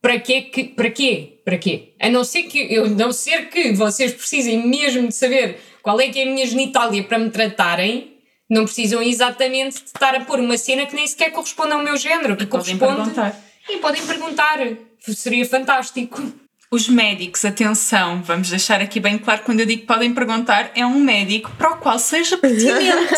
Para 0.00 0.18
quê? 0.18 0.72
Para 0.74 0.90
quê? 0.90 1.40
Para 1.44 1.58
quê? 1.58 1.94
A 2.00 2.10
não 2.10 2.24
ser 2.24 2.42
que 2.44 2.58
eu 2.74 2.90
não 2.90 3.12
ser 3.12 3.48
que 3.50 3.72
vocês 3.72 4.12
precisem 4.12 4.66
mesmo 4.66 5.06
de 5.06 5.14
saber 5.14 5.58
qual 5.80 6.00
é 6.00 6.08
que 6.08 6.18
é 6.18 6.24
a 6.24 6.26
minha 6.26 6.44
genitália 6.44 7.04
para 7.04 7.18
me 7.20 7.30
tratarem, 7.30 8.11
não 8.52 8.66
precisam 8.66 9.02
exatamente 9.02 9.78
de 9.78 9.86
estar 9.86 10.14
a 10.14 10.20
pôr 10.20 10.38
uma 10.38 10.58
cena 10.58 10.84
que 10.84 10.94
nem 10.94 11.06
sequer 11.06 11.30
corresponde 11.32 11.72
ao 11.72 11.82
meu 11.82 11.96
género, 11.96 12.36
que 12.36 12.44
e 12.44 12.46
corresponde. 12.46 12.78
Podem 12.78 12.96
perguntar. 12.96 13.40
E 13.70 13.76
podem 13.78 14.06
perguntar. 14.06 14.58
Seria 15.16 15.46
fantástico. 15.46 16.22
Os 16.70 16.86
médicos, 16.86 17.46
atenção, 17.46 18.22
vamos 18.22 18.50
deixar 18.50 18.82
aqui 18.82 19.00
bem 19.00 19.16
claro 19.16 19.40
quando 19.44 19.60
eu 19.60 19.66
digo 19.66 19.80
que 19.80 19.86
podem 19.86 20.12
perguntar, 20.12 20.70
é 20.74 20.84
um 20.84 21.00
médico 21.00 21.50
para 21.56 21.70
o 21.70 21.76
qual 21.78 21.98
seja 21.98 22.36
pertinente. 22.36 23.14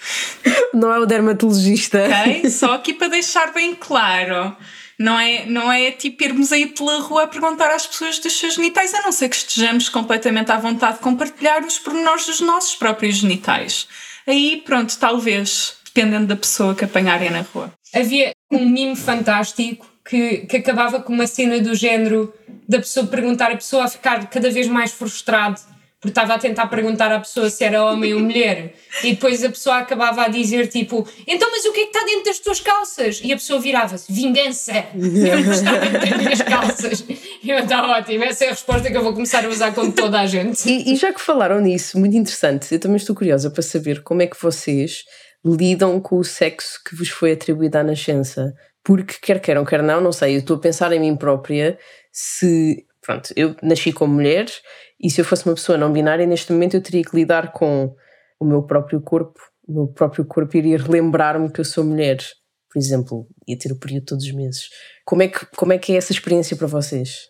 Não 0.72 0.90
é 0.90 0.98
o 0.98 1.04
dermatologista. 1.04 2.02
Ok? 2.04 2.48
Só 2.48 2.72
aqui 2.72 2.94
para 2.94 3.08
deixar 3.08 3.52
bem 3.52 3.74
claro. 3.74 4.56
Não 4.98 5.18
é, 5.18 5.46
não 5.46 5.72
é 5.72 5.90
tipo 5.90 6.22
irmos 6.24 6.52
aí 6.52 6.66
pela 6.66 7.00
rua 7.00 7.22
a 7.22 7.26
perguntar 7.26 7.70
às 7.70 7.86
pessoas 7.86 8.18
dos 8.18 8.38
seus 8.38 8.54
genitais, 8.54 8.92
a 8.92 9.00
não 9.00 9.12
ser 9.12 9.30
que 9.30 9.36
estejamos 9.36 9.88
completamente 9.88 10.52
à 10.52 10.58
vontade 10.58 10.98
de 10.98 11.02
compartilhar 11.02 11.64
os 11.64 11.78
pormenores 11.78 12.26
dos 12.26 12.40
nossos 12.40 12.74
próprios 12.74 13.16
genitais. 13.16 13.88
Aí, 14.30 14.62
pronto, 14.64 14.96
talvez, 14.96 15.74
dependendo 15.84 16.28
da 16.28 16.36
pessoa 16.36 16.72
que 16.72 16.84
apanharem 16.84 17.30
na 17.30 17.40
rua. 17.40 17.72
Havia 17.92 18.30
um 18.48 18.64
mimo 18.64 18.94
fantástico 18.94 19.84
que, 20.08 20.46
que 20.46 20.58
acabava 20.58 21.00
com 21.00 21.12
uma 21.12 21.26
cena 21.26 21.58
do 21.58 21.74
género 21.74 22.32
da 22.68 22.78
pessoa 22.78 23.08
perguntar, 23.08 23.50
a 23.50 23.56
pessoa 23.56 23.84
a 23.86 23.88
ficar 23.88 24.30
cada 24.30 24.48
vez 24.48 24.68
mais 24.68 24.92
frustrado 24.92 25.60
porque 26.00 26.08
estava 26.08 26.34
a 26.34 26.38
tentar 26.38 26.66
perguntar 26.68 27.12
à 27.12 27.20
pessoa 27.20 27.50
se 27.50 27.62
era 27.62 27.84
homem 27.84 28.14
ou 28.14 28.20
mulher. 28.20 28.74
E 29.04 29.12
depois 29.12 29.44
a 29.44 29.50
pessoa 29.50 29.78
acabava 29.78 30.22
a 30.22 30.28
dizer 30.28 30.66
tipo 30.68 31.06
então 31.26 31.50
mas 31.50 31.64
o 31.66 31.72
que 31.72 31.80
é 31.80 31.82
que 31.84 31.96
está 31.96 32.04
dentro 32.04 32.24
das 32.24 32.38
tuas 32.38 32.60
calças? 32.60 33.20
e 33.22 33.32
a 33.32 33.36
pessoa 33.36 33.60
virava-se 33.60 34.10
vingança. 34.12 34.72
Eu 34.94 35.44
não 35.44 35.52
estava 35.52 35.78
dentro 35.78 36.00
das 36.00 36.18
minhas 36.18 36.42
calças. 36.42 37.04
E 37.42 37.50
eu 37.50 37.58
está 37.58 37.86
ótimo, 37.86 38.24
essa 38.24 38.44
é 38.44 38.48
a 38.48 38.50
resposta 38.50 38.90
que 38.90 38.96
eu 38.96 39.02
vou 39.02 39.12
começar 39.12 39.44
a 39.44 39.48
usar 39.48 39.74
com 39.74 39.90
toda 39.90 40.20
a 40.20 40.26
gente. 40.26 40.68
E, 40.68 40.92
e 40.92 40.96
já 40.96 41.12
que 41.12 41.20
falaram 41.20 41.60
nisso, 41.60 41.98
muito 41.98 42.16
interessante 42.16 42.72
eu 42.72 42.78
também 42.78 42.96
estou 42.96 43.14
curiosa 43.14 43.50
para 43.50 43.62
saber 43.62 44.02
como 44.02 44.22
é 44.22 44.26
que 44.26 44.40
vocês 44.40 45.04
lidam 45.44 46.00
com 46.00 46.16
o 46.16 46.24
sexo 46.24 46.80
que 46.84 46.94
vos 46.94 47.08
foi 47.08 47.32
atribuído 47.32 47.76
à 47.78 47.82
nascença. 47.82 48.54
Porque 48.82 49.14
quer 49.20 49.40
queiram, 49.40 49.64
quer 49.64 49.82
não, 49.82 50.00
não 50.00 50.12
sei, 50.12 50.34
eu 50.34 50.38
estou 50.38 50.56
a 50.56 50.60
pensar 50.60 50.92
em 50.92 51.00
mim 51.00 51.14
própria 51.14 51.78
se 52.12 52.86
pronto, 53.00 53.32
eu 53.36 53.54
nasci 53.62 53.92
como 53.92 54.14
mulher 54.14 54.46
e 55.00 55.10
se 55.10 55.20
eu 55.20 55.24
fosse 55.24 55.46
uma 55.46 55.54
pessoa 55.54 55.78
não 55.78 55.92
binária, 55.92 56.26
neste 56.26 56.52
momento 56.52 56.74
eu 56.74 56.82
teria 56.82 57.02
que 57.02 57.16
lidar 57.16 57.52
com 57.52 57.94
o 58.38 58.44
meu 58.44 58.62
próprio 58.62 59.00
corpo, 59.00 59.40
o 59.66 59.72
meu 59.72 59.88
próprio 59.88 60.24
corpo 60.24 60.56
iria 60.56 60.76
relembrar-me 60.76 61.50
que 61.50 61.60
eu 61.60 61.64
sou 61.64 61.84
mulher. 61.84 62.18
Por 62.70 62.78
exemplo, 62.78 63.26
ia 63.48 63.58
ter 63.58 63.72
o 63.72 63.78
período 63.78 64.04
todos 64.06 64.24
os 64.24 64.32
meses. 64.32 64.68
Como 65.04 65.22
é 65.22 65.28
que, 65.28 65.44
como 65.56 65.72
é, 65.72 65.78
que 65.78 65.92
é 65.92 65.96
essa 65.96 66.12
experiência 66.12 66.56
para 66.56 66.66
vocês? 66.66 67.28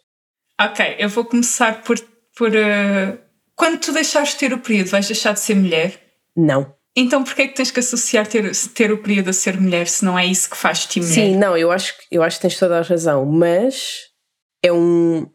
Ok, 0.60 0.96
eu 0.98 1.08
vou 1.08 1.24
começar 1.24 1.82
por. 1.82 1.98
por 2.36 2.50
uh... 2.50 3.18
Quando 3.54 3.78
tu 3.78 3.92
deixares 3.92 4.30
de 4.30 4.36
ter 4.36 4.52
o 4.52 4.58
período, 4.58 4.88
vais 4.88 5.06
deixar 5.06 5.32
de 5.32 5.40
ser 5.40 5.54
mulher? 5.54 5.98
Não. 6.36 6.74
Então 6.96 7.22
porquê 7.22 7.42
é 7.42 7.48
que 7.48 7.54
tens 7.54 7.70
que 7.70 7.80
associar 7.80 8.26
ter, 8.26 8.50
ter 8.74 8.90
o 8.90 8.98
período 8.98 9.30
a 9.30 9.32
ser 9.32 9.58
mulher 9.58 9.86
se 9.86 10.04
não 10.04 10.18
é 10.18 10.26
isso 10.26 10.50
que 10.50 10.56
faz-te 10.56 11.00
mulher? 11.00 11.14
Sim, 11.14 11.36
não, 11.36 11.56
eu 11.56 11.70
acho, 11.70 11.94
eu 12.10 12.22
acho 12.22 12.36
que 12.36 12.42
tens 12.42 12.58
toda 12.58 12.78
a 12.78 12.82
razão, 12.82 13.24
mas 13.24 14.08
é 14.62 14.72
um 14.72 15.26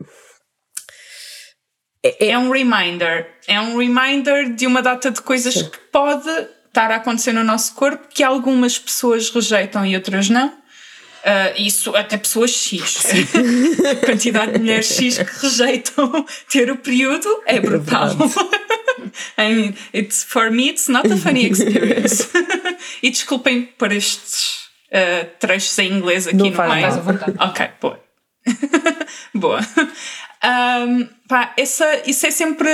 é, 2.06 2.30
é 2.30 2.38
um 2.38 2.52
reminder. 2.52 3.28
É 3.48 3.60
um 3.60 3.78
reminder 3.78 4.54
de 4.54 4.68
uma 4.68 4.82
data 4.82 5.10
de 5.10 5.22
coisas 5.22 5.54
Sim. 5.56 5.70
que 5.70 5.78
pode 5.92 6.30
estar 6.68 6.92
a 6.92 6.98
acontecer 6.98 7.32
no 7.32 7.44
nosso 7.44 7.74
corpo 7.74 8.08
que 8.10 8.24
algumas 8.24 8.78
pessoas 8.78 9.30
rejeitam 9.30 9.86
e 9.86 9.96
outras 9.96 10.30
não. 10.30 10.48
Uh, 10.48 11.58
isso 11.58 11.96
até 11.96 12.18
pessoas 12.18 12.52
X. 12.52 13.04
A 13.84 13.96
quantidade 14.06 14.54
de 14.54 14.60
mulheres 14.60 14.92
X 14.96 15.18
que 15.18 15.48
rejeitam 15.48 16.26
ter 16.52 16.70
o 16.70 16.78
período 16.78 17.28
é 17.48 17.60
brutal. 17.60 18.10
I 19.38 19.54
mean, 19.54 19.76
it's, 19.94 20.24
for 20.24 20.52
me, 20.52 20.70
it's 20.70 20.88
not 20.88 21.12
a 21.12 21.18
funny 21.18 21.48
experience. 21.48 22.30
e 23.02 23.10
desculpem 23.10 23.64
por 23.78 23.92
estes 23.92 24.68
uh, 24.92 25.26
trechos 25.40 25.78
em 25.80 25.94
inglês 25.94 26.28
aqui 26.28 26.38
Não 26.38 26.50
no 26.50 26.54
faz 26.54 26.96
meio. 26.96 27.38
Ok, 27.40 27.70
boa. 27.82 28.00
boa. 29.34 29.60
Um, 30.46 31.08
pá, 31.28 31.54
essa, 31.58 32.04
isso 32.06 32.26
é 32.26 32.32
sempre. 32.32 32.70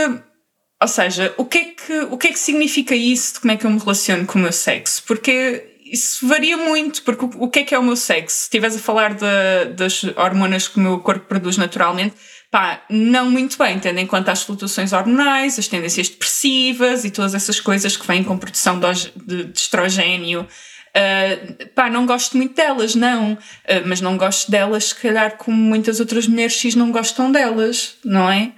Ou 0.81 0.87
seja, 0.87 1.33
o 1.37 1.45
que, 1.45 1.57
é 1.57 1.65
que, 1.65 1.99
o 2.09 2.17
que 2.17 2.27
é 2.27 2.31
que 2.31 2.39
significa 2.39 2.95
isso 2.95 3.35
de 3.35 3.39
como 3.41 3.53
é 3.53 3.57
que 3.57 3.65
eu 3.65 3.69
me 3.69 3.79
relaciono 3.79 4.25
com 4.25 4.39
o 4.39 4.41
meu 4.41 4.51
sexo? 4.51 5.03
Porque 5.05 5.77
isso 5.85 6.27
varia 6.27 6.57
muito, 6.57 7.03
porque 7.03 7.25
o, 7.25 7.43
o 7.43 7.49
que 7.49 7.59
é 7.59 7.63
que 7.63 7.75
é 7.75 7.79
o 7.79 7.83
meu 7.83 7.95
sexo? 7.95 8.35
Se 8.35 8.43
estiveres 8.43 8.75
a 8.75 8.79
falar 8.79 9.13
de, 9.13 9.73
das 9.75 10.03
hormonas 10.15 10.67
que 10.67 10.77
o 10.77 10.81
meu 10.81 10.99
corpo 10.99 11.27
produz 11.27 11.55
naturalmente, 11.55 12.15
pá, 12.49 12.83
não 12.89 13.29
muito 13.29 13.57
bem, 13.57 13.79
tendo 13.79 13.99
em 13.99 14.07
conta 14.07 14.31
as 14.31 14.43
flutuações 14.43 14.91
hormonais, 14.91 15.59
as 15.59 15.67
tendências 15.67 16.09
depressivas 16.09 17.05
e 17.05 17.11
todas 17.11 17.35
essas 17.35 17.59
coisas 17.59 17.95
que 17.95 18.07
vêm 18.07 18.23
com 18.23 18.37
produção 18.37 18.79
de, 18.79 19.11
de 19.47 19.59
estrogênio. 19.59 20.47
Uh, 20.91 21.67
pá, 21.67 21.89
não 21.89 22.05
gosto 22.05 22.35
muito 22.35 22.53
delas, 22.53 22.95
não, 22.95 23.33
uh, 23.33 23.37
mas 23.85 24.01
não 24.01 24.17
gosto 24.17 24.51
delas, 24.51 24.85
se 24.89 24.95
calhar, 24.95 25.37
como 25.37 25.55
muitas 25.55 26.01
outras 26.01 26.27
mulheres 26.27 26.53
X 26.53 26.75
não 26.75 26.91
gostam 26.91 27.31
delas, 27.31 27.95
não 28.03 28.29
é? 28.29 28.51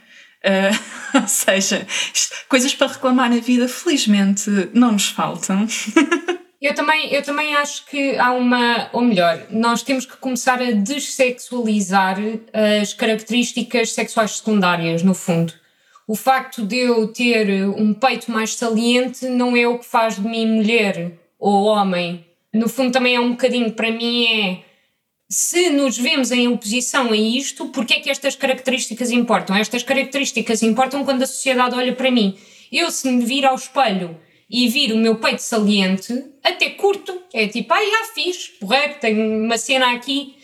Uh, 0.44 1.18
ou 1.22 1.28
seja, 1.28 1.86
isto, 2.14 2.36
coisas 2.50 2.74
para 2.74 2.88
reclamar 2.92 3.30
na 3.30 3.38
vida, 3.38 3.68
felizmente, 3.68 4.50
não 4.74 4.94
nos 4.94 5.10
faltam. 5.10 5.68
Eu 6.60 6.74
também, 6.74 7.14
eu 7.14 7.22
também 7.22 7.54
acho 7.58 7.86
que 7.88 8.18
há 8.18 8.32
uma, 8.32 8.88
ou 8.94 9.02
melhor, 9.02 9.48
nós 9.50 9.84
temos 9.84 10.06
que 10.06 10.16
começar 10.16 10.62
a 10.62 10.72
dessexualizar 10.72 12.16
as 12.82 12.94
características 12.94 13.92
sexuais 13.92 14.38
secundárias, 14.38 15.04
no 15.04 15.14
fundo. 15.14 15.52
O 16.08 16.16
facto 16.16 16.66
de 16.66 16.78
eu 16.78 17.06
ter 17.10 17.66
um 17.66 17.94
peito 17.94 18.32
mais 18.32 18.56
saliente 18.56 19.26
não 19.26 19.58
é 19.58 19.68
o 19.68 19.78
que 19.78 19.86
faz 19.86 20.16
de 20.16 20.22
mim 20.22 20.46
mulher 20.46 21.12
ou 21.44 21.66
homem. 21.66 22.26
No 22.54 22.70
fundo, 22.70 22.92
também 22.94 23.16
é 23.16 23.20
um 23.20 23.32
bocadinho, 23.32 23.72
para 23.74 23.92
mim, 23.92 24.26
é 24.26 24.64
se 25.30 25.70
nos 25.72 25.98
vemos 25.98 26.32
em 26.32 26.48
oposição 26.48 27.12
a 27.12 27.18
isto, 27.18 27.68
porque 27.70 27.96
é 27.96 28.00
que 28.00 28.10
estas 28.10 28.36
características 28.36 29.12
importam? 29.12 29.56
Estas 29.56 29.84
características 29.84 30.62
importam 30.62 31.04
quando 31.04 31.24
a 31.24 31.28
sociedade 31.28 31.76
olha 31.76 31.94
para 31.94 32.12
mim. 32.12 32.38
Eu, 32.72 32.90
se 32.92 33.10
me 33.10 33.26
vir 33.26 33.46
ao 33.46 33.56
espelho 33.56 34.18
e 34.50 34.70
vir 34.70 34.94
o 34.94 34.98
meu 34.98 35.16
peito 35.16 35.42
saliente, 35.42 36.14
até 36.44 36.70
curto. 36.70 37.20
É 37.34 37.48
tipo, 37.48 37.74
ai, 37.74 37.90
já 37.90 38.14
fiz, 38.14 38.48
porreiro, 38.60 38.96
tenho 39.02 39.44
uma 39.44 39.58
cena 39.58 39.94
aqui. 39.94 40.36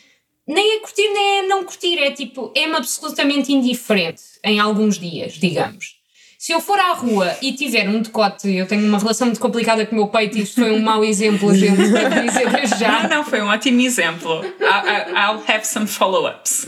Nem 0.48 0.78
é 0.78 0.80
curtir, 0.80 1.08
nem 1.08 1.40
é 1.40 1.42
não 1.44 1.64
curtir, 1.64 2.00
é 2.00 2.12
tipo, 2.12 2.52
é-me 2.56 2.76
absolutamente 2.76 3.54
indiferente 3.54 4.24
em 4.44 4.60
alguns 4.60 4.98
dias, 4.98 5.34
digamos. 5.34 5.99
Se 6.40 6.54
eu 6.54 6.62
for 6.62 6.80
à 6.80 6.94
rua 6.94 7.36
e 7.42 7.52
tiver 7.52 7.90
um 7.90 8.02
decote, 8.02 8.50
eu 8.50 8.66
tenho 8.66 8.88
uma 8.88 8.98
relação 8.98 9.28
muito 9.28 9.42
complicada 9.42 9.86
com 9.86 9.92
o 9.92 9.96
meu 10.00 10.08
peito 10.08 10.38
e 10.38 10.44
isto 10.44 10.62
foi 10.62 10.72
um 10.72 10.80
mau 10.80 11.04
exemplo, 11.04 11.54
gente, 11.54 11.76
devo 11.76 12.22
dizer 12.22 12.78
já. 12.80 13.04
Não, 13.04 13.10
não, 13.10 13.24
foi 13.26 13.42
um 13.42 13.48
ótimo 13.48 13.82
exemplo. 13.82 14.46
I'll, 14.46 15.36
I'll 15.36 15.44
have 15.46 15.68
some 15.68 15.86
follow-ups. 15.86 16.66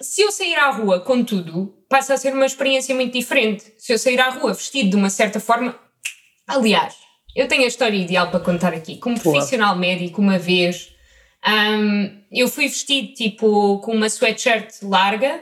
Se 0.00 0.20
eu 0.22 0.32
sair 0.32 0.56
à 0.56 0.70
rua 0.72 0.98
com 0.98 1.22
tudo, 1.22 1.72
passa 1.88 2.14
a 2.14 2.16
ser 2.16 2.34
uma 2.34 2.44
experiência 2.44 2.92
muito 2.92 3.12
diferente. 3.12 3.62
Se 3.78 3.92
eu 3.92 3.98
sair 3.98 4.18
à 4.18 4.30
rua 4.30 4.52
vestido 4.52 4.90
de 4.90 4.96
uma 4.96 5.08
certa 5.08 5.38
forma, 5.38 5.78
Aliás, 6.46 6.94
eu 7.34 7.48
tenho 7.48 7.64
a 7.64 7.68
história 7.68 7.96
ideal 7.96 8.30
para 8.30 8.40
contar 8.40 8.74
aqui. 8.74 8.96
Como 8.98 9.18
profissional 9.18 9.74
médico, 9.76 10.20
uma 10.20 10.38
vez, 10.38 10.90
um, 11.46 12.20
eu 12.30 12.48
fui 12.48 12.68
vestido 12.68 13.14
tipo 13.14 13.78
com 13.78 13.92
uma 13.92 14.06
sweatshirt 14.08 14.82
larga 14.82 15.40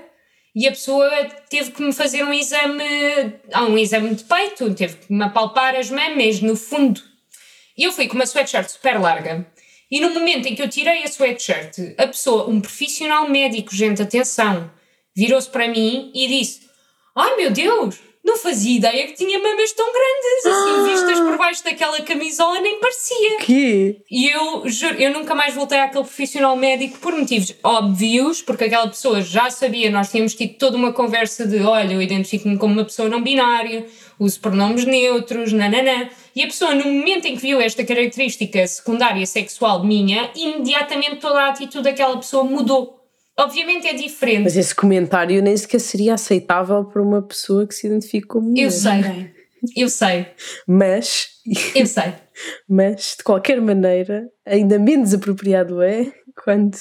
e 0.55 0.69
a 0.69 0.71
pessoa 0.71 1.11
teve 1.49 1.71
que 1.71 1.83
me 1.83 1.93
fazer 1.93 2.25
um 2.25 2.33
exame, 2.33 2.85
ah, 3.53 3.65
um 3.65 3.79
exame 3.79 4.15
de 4.15 4.25
peito, 4.25 4.75
teve 4.75 4.97
que 4.97 5.13
me 5.13 5.25
apalpar 5.25 5.75
as 5.75 5.91
mamas 5.91 6.41
no 6.41 6.55
fundo. 6.55 7.01
E 7.77 7.85
eu 7.85 7.93
fui 7.93 8.07
com 8.07 8.15
uma 8.15 8.25
sweatshirt 8.25 8.69
super 8.69 9.01
larga. 9.01 9.47
E 9.91 9.99
no 9.99 10.11
momento 10.11 10.47
em 10.47 10.55
que 10.55 10.63
eu 10.63 10.69
tirei 10.69 11.03
a 11.03 11.07
sweatshirt, 11.07 11.95
a 11.97 12.07
pessoa, 12.07 12.49
um 12.49 12.61
profissional 12.61 13.29
médico, 13.29 13.75
gente, 13.75 14.03
atenção, 14.03 14.71
virou-se 15.17 15.49
para 15.49 15.69
mim 15.69 16.11
e 16.15 16.29
disse: 16.29 16.69
Ai 17.17 17.37
meu 17.37 17.51
Deus, 17.51 17.99
não 18.25 18.37
fazia 18.39 18.77
ideia 18.77 19.07
que 19.07 19.15
tinha 19.15 19.39
mamas 19.39 19.73
tão 19.73 19.87
grandes, 19.93 20.47
assim, 20.47 20.85
vistas 20.91 21.21
por 21.21 21.37
baixo 21.37 21.65
daquela 21.65 22.01
camisola, 22.03 22.61
nem 22.61 22.79
parecia. 22.79 23.39
Que? 23.39 24.03
E 24.09 24.31
eu, 24.31 24.69
juro, 24.69 24.95
eu 24.95 25.13
nunca 25.13 25.35
mais 25.35 25.55
voltei 25.55 25.79
àquele 25.81 26.05
profissional 26.05 26.57
médico 26.57 26.99
por 26.99 27.13
motivos 27.13 27.53
óbvios, 27.65 28.41
porque 28.41 28.65
aquela 28.65 28.87
pessoa 28.87 29.21
já 29.21 29.51
sabia, 29.51 29.91
nós 29.91 30.11
tínhamos 30.11 30.35
tido 30.35 30.55
toda 30.55 30.77
uma 30.77 30.93
conversa 30.93 31.47
de: 31.47 31.61
olha, 31.61 31.95
eu 31.95 32.03
identifico-me 32.03 32.57
como 32.57 32.75
uma 32.75 32.85
pessoa 32.85 33.09
não 33.09 33.23
binária, 33.23 33.87
uso 34.19 34.41
pronomes 34.41 34.85
neutros, 34.85 35.53
nananã. 35.53 36.09
E 36.35 36.43
a 36.43 36.47
pessoa, 36.47 36.75
no 36.75 36.85
momento 36.85 37.27
em 37.27 37.35
que 37.35 37.43
viu 37.43 37.61
esta 37.61 37.85
característica 37.85 38.67
secundária 38.67 39.27
sexual 39.27 39.85
minha, 39.85 40.31
imediatamente 40.35 41.17
toda 41.17 41.43
a 41.43 41.49
atitude 41.49 41.85
daquela 41.85 42.17
pessoa 42.17 42.45
mudou. 42.45 43.02
Obviamente 43.39 43.87
é 43.87 43.95
diferente. 43.95 44.45
Mas 44.45 44.57
esse 44.57 44.75
comentário 44.75 45.43
nem 45.43 45.57
sequer 45.57 45.81
seria 45.81 46.15
aceitável 46.15 46.85
para 46.85 47.03
uma 47.03 47.23
pessoa 47.23 47.67
que 47.67 47.75
se 47.75 47.87
identifica 47.87 48.29
como 48.29 48.49
mulher. 48.49 48.65
Eu 48.65 48.71
sei, 48.71 49.31
eu 49.77 49.89
sei. 49.89 50.27
Mas. 50.67 51.29
Eu 51.75 51.87
sei. 51.87 52.13
Mas, 52.69 53.15
de 53.19 53.25
qualquer 53.25 53.61
maneira, 53.61 54.25
ainda 54.47 54.79
menos 54.79 55.15
apropriado 55.15 55.83
é 55.83 56.13
quando. 56.45 56.77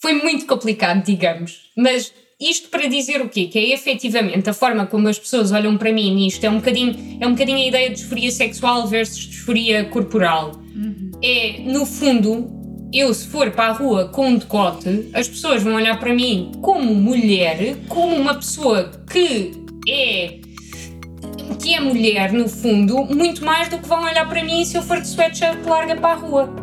Foi 0.00 0.12
muito 0.12 0.46
complicado, 0.46 1.04
digamos. 1.04 1.72
Mas 1.76 2.12
isto 2.40 2.68
para 2.68 2.86
dizer 2.86 3.22
o 3.22 3.28
quê? 3.28 3.46
Que 3.46 3.58
é 3.58 3.72
efetivamente 3.72 4.48
a 4.50 4.52
forma 4.52 4.86
como 4.86 5.08
as 5.08 5.18
pessoas 5.18 5.52
olham 5.52 5.76
para 5.78 5.92
mim 5.92 6.14
nisto. 6.14 6.44
É 6.44 6.50
um 6.50 6.56
bocadinho, 6.56 7.18
é 7.20 7.26
um 7.26 7.32
bocadinho 7.32 7.58
a 7.58 7.66
ideia 7.66 7.88
de 7.88 7.96
disforia 7.96 8.30
sexual 8.30 8.86
versus 8.86 9.18
disforia 9.18 9.84
corporal. 9.86 10.52
Uhum. 10.74 11.10
É, 11.22 11.60
no 11.60 11.86
fundo, 11.86 12.65
eu, 12.92 13.12
se 13.12 13.26
for 13.26 13.50
para 13.50 13.68
a 13.68 13.72
rua 13.72 14.08
com 14.08 14.28
um 14.28 14.36
decote, 14.36 15.10
as 15.12 15.28
pessoas 15.28 15.62
vão 15.62 15.74
olhar 15.74 15.98
para 15.98 16.14
mim 16.14 16.52
como 16.62 16.94
mulher, 16.94 17.76
como 17.88 18.14
uma 18.14 18.34
pessoa 18.34 18.90
que 19.10 19.52
é 19.88 20.38
que 21.60 21.74
é 21.74 21.80
mulher 21.80 22.32
no 22.32 22.48
fundo, 22.48 23.04
muito 23.04 23.44
mais 23.44 23.68
do 23.68 23.78
que 23.78 23.88
vão 23.88 24.04
olhar 24.04 24.28
para 24.28 24.44
mim 24.44 24.64
se 24.64 24.76
eu 24.76 24.82
for 24.82 25.00
de 25.00 25.08
sweatshirt 25.08 25.64
larga 25.64 25.96
para 25.96 26.10
a 26.10 26.14
rua. 26.14 26.54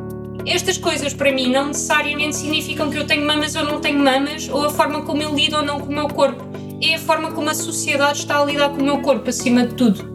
Estas 0.45 0.77
coisas 0.77 1.13
para 1.13 1.31
mim 1.31 1.49
não 1.49 1.67
necessariamente 1.67 2.36
significam 2.36 2.89
que 2.89 2.97
eu 2.97 3.05
tenho 3.05 3.25
mamas 3.25 3.55
ou 3.55 3.65
não 3.65 3.79
tenho 3.79 3.99
mamas, 3.99 4.47
ou 4.49 4.65
a 4.65 4.69
forma 4.69 5.01
como 5.01 5.21
eu 5.21 5.33
lido 5.33 5.57
ou 5.57 5.63
não 5.63 5.79
com 5.79 5.88
o 5.88 5.93
meu 5.93 6.07
corpo. 6.07 6.43
É 6.81 6.95
a 6.95 6.99
forma 6.99 7.31
como 7.31 7.49
a 7.49 7.53
sociedade 7.53 8.19
está 8.19 8.41
a 8.41 8.45
lidar 8.45 8.69
com 8.69 8.81
o 8.81 8.83
meu 8.83 9.01
corpo, 9.01 9.29
acima 9.29 9.65
de 9.65 9.73
tudo. 9.75 10.12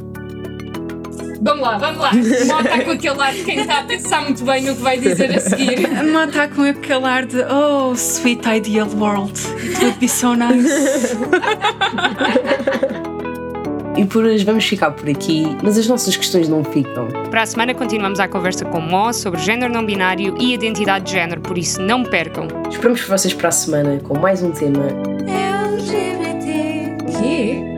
Vamos 1.40 1.61
lá, 1.61 1.79
vamos 1.79 2.01
lá. 2.01 2.11
Mó 2.12 2.61
está 2.61 2.85
com 2.85 2.90
aquele 2.90 3.20
ar 3.20 3.33
de 3.33 3.44
quem 3.44 3.61
está 3.61 3.79
a 3.79 3.85
pensar 3.85 4.22
muito 4.22 4.44
bem 4.44 4.62
no 4.64 4.74
que 4.74 4.83
vai 4.83 4.98
dizer 4.98 5.37
a 5.37 5.40
seguir. 5.40 5.88
Mó 6.12 6.24
está 6.24 6.48
com 6.48 6.62
aquele 6.62 7.05
ar 7.05 7.24
de 7.27 7.42
Oh, 7.42 7.92
sweet 7.94 8.46
ideal 8.48 8.88
world. 8.96 9.38
It 9.62 9.85
would 9.85 9.98
be 10.01 10.09
so 10.09 10.35
nice. 10.35 11.16
E 13.96 14.05
por 14.05 14.24
hoje 14.24 14.44
vamos 14.44 14.64
ficar 14.64 14.92
por 14.92 15.09
aqui, 15.09 15.44
mas 15.61 15.77
as 15.77 15.88
nossas 15.88 16.16
questões 16.16 16.48
não 16.48 16.62
ficam. 16.62 17.09
Para 17.31 17.42
a 17.42 17.46
semana 17.46 17.74
continuamos 17.74 18.20
a 18.20 18.29
conversa 18.29 18.64
com 18.64 18.81
Mó 18.81 19.12
sobre 19.12 19.40
género 19.40 19.72
não 19.72 19.85
binário 19.85 20.37
e 20.38 20.55
identidade 20.55 21.07
de 21.07 21.12
género, 21.12 21.40
por 21.40 21.59
isso 21.59 21.83
não 21.83 22.05
percam. 22.05 22.46
Esperamos 22.70 23.01
por 23.01 23.18
vocês 23.18 23.35
para 23.35 23.48
a 23.48 23.53
semana 23.53 23.98
com 24.05 24.16
mais 24.16 24.40
um 24.40 24.53
tema 24.53 24.85
LGBT. 25.27 26.96
Que? 27.20 27.78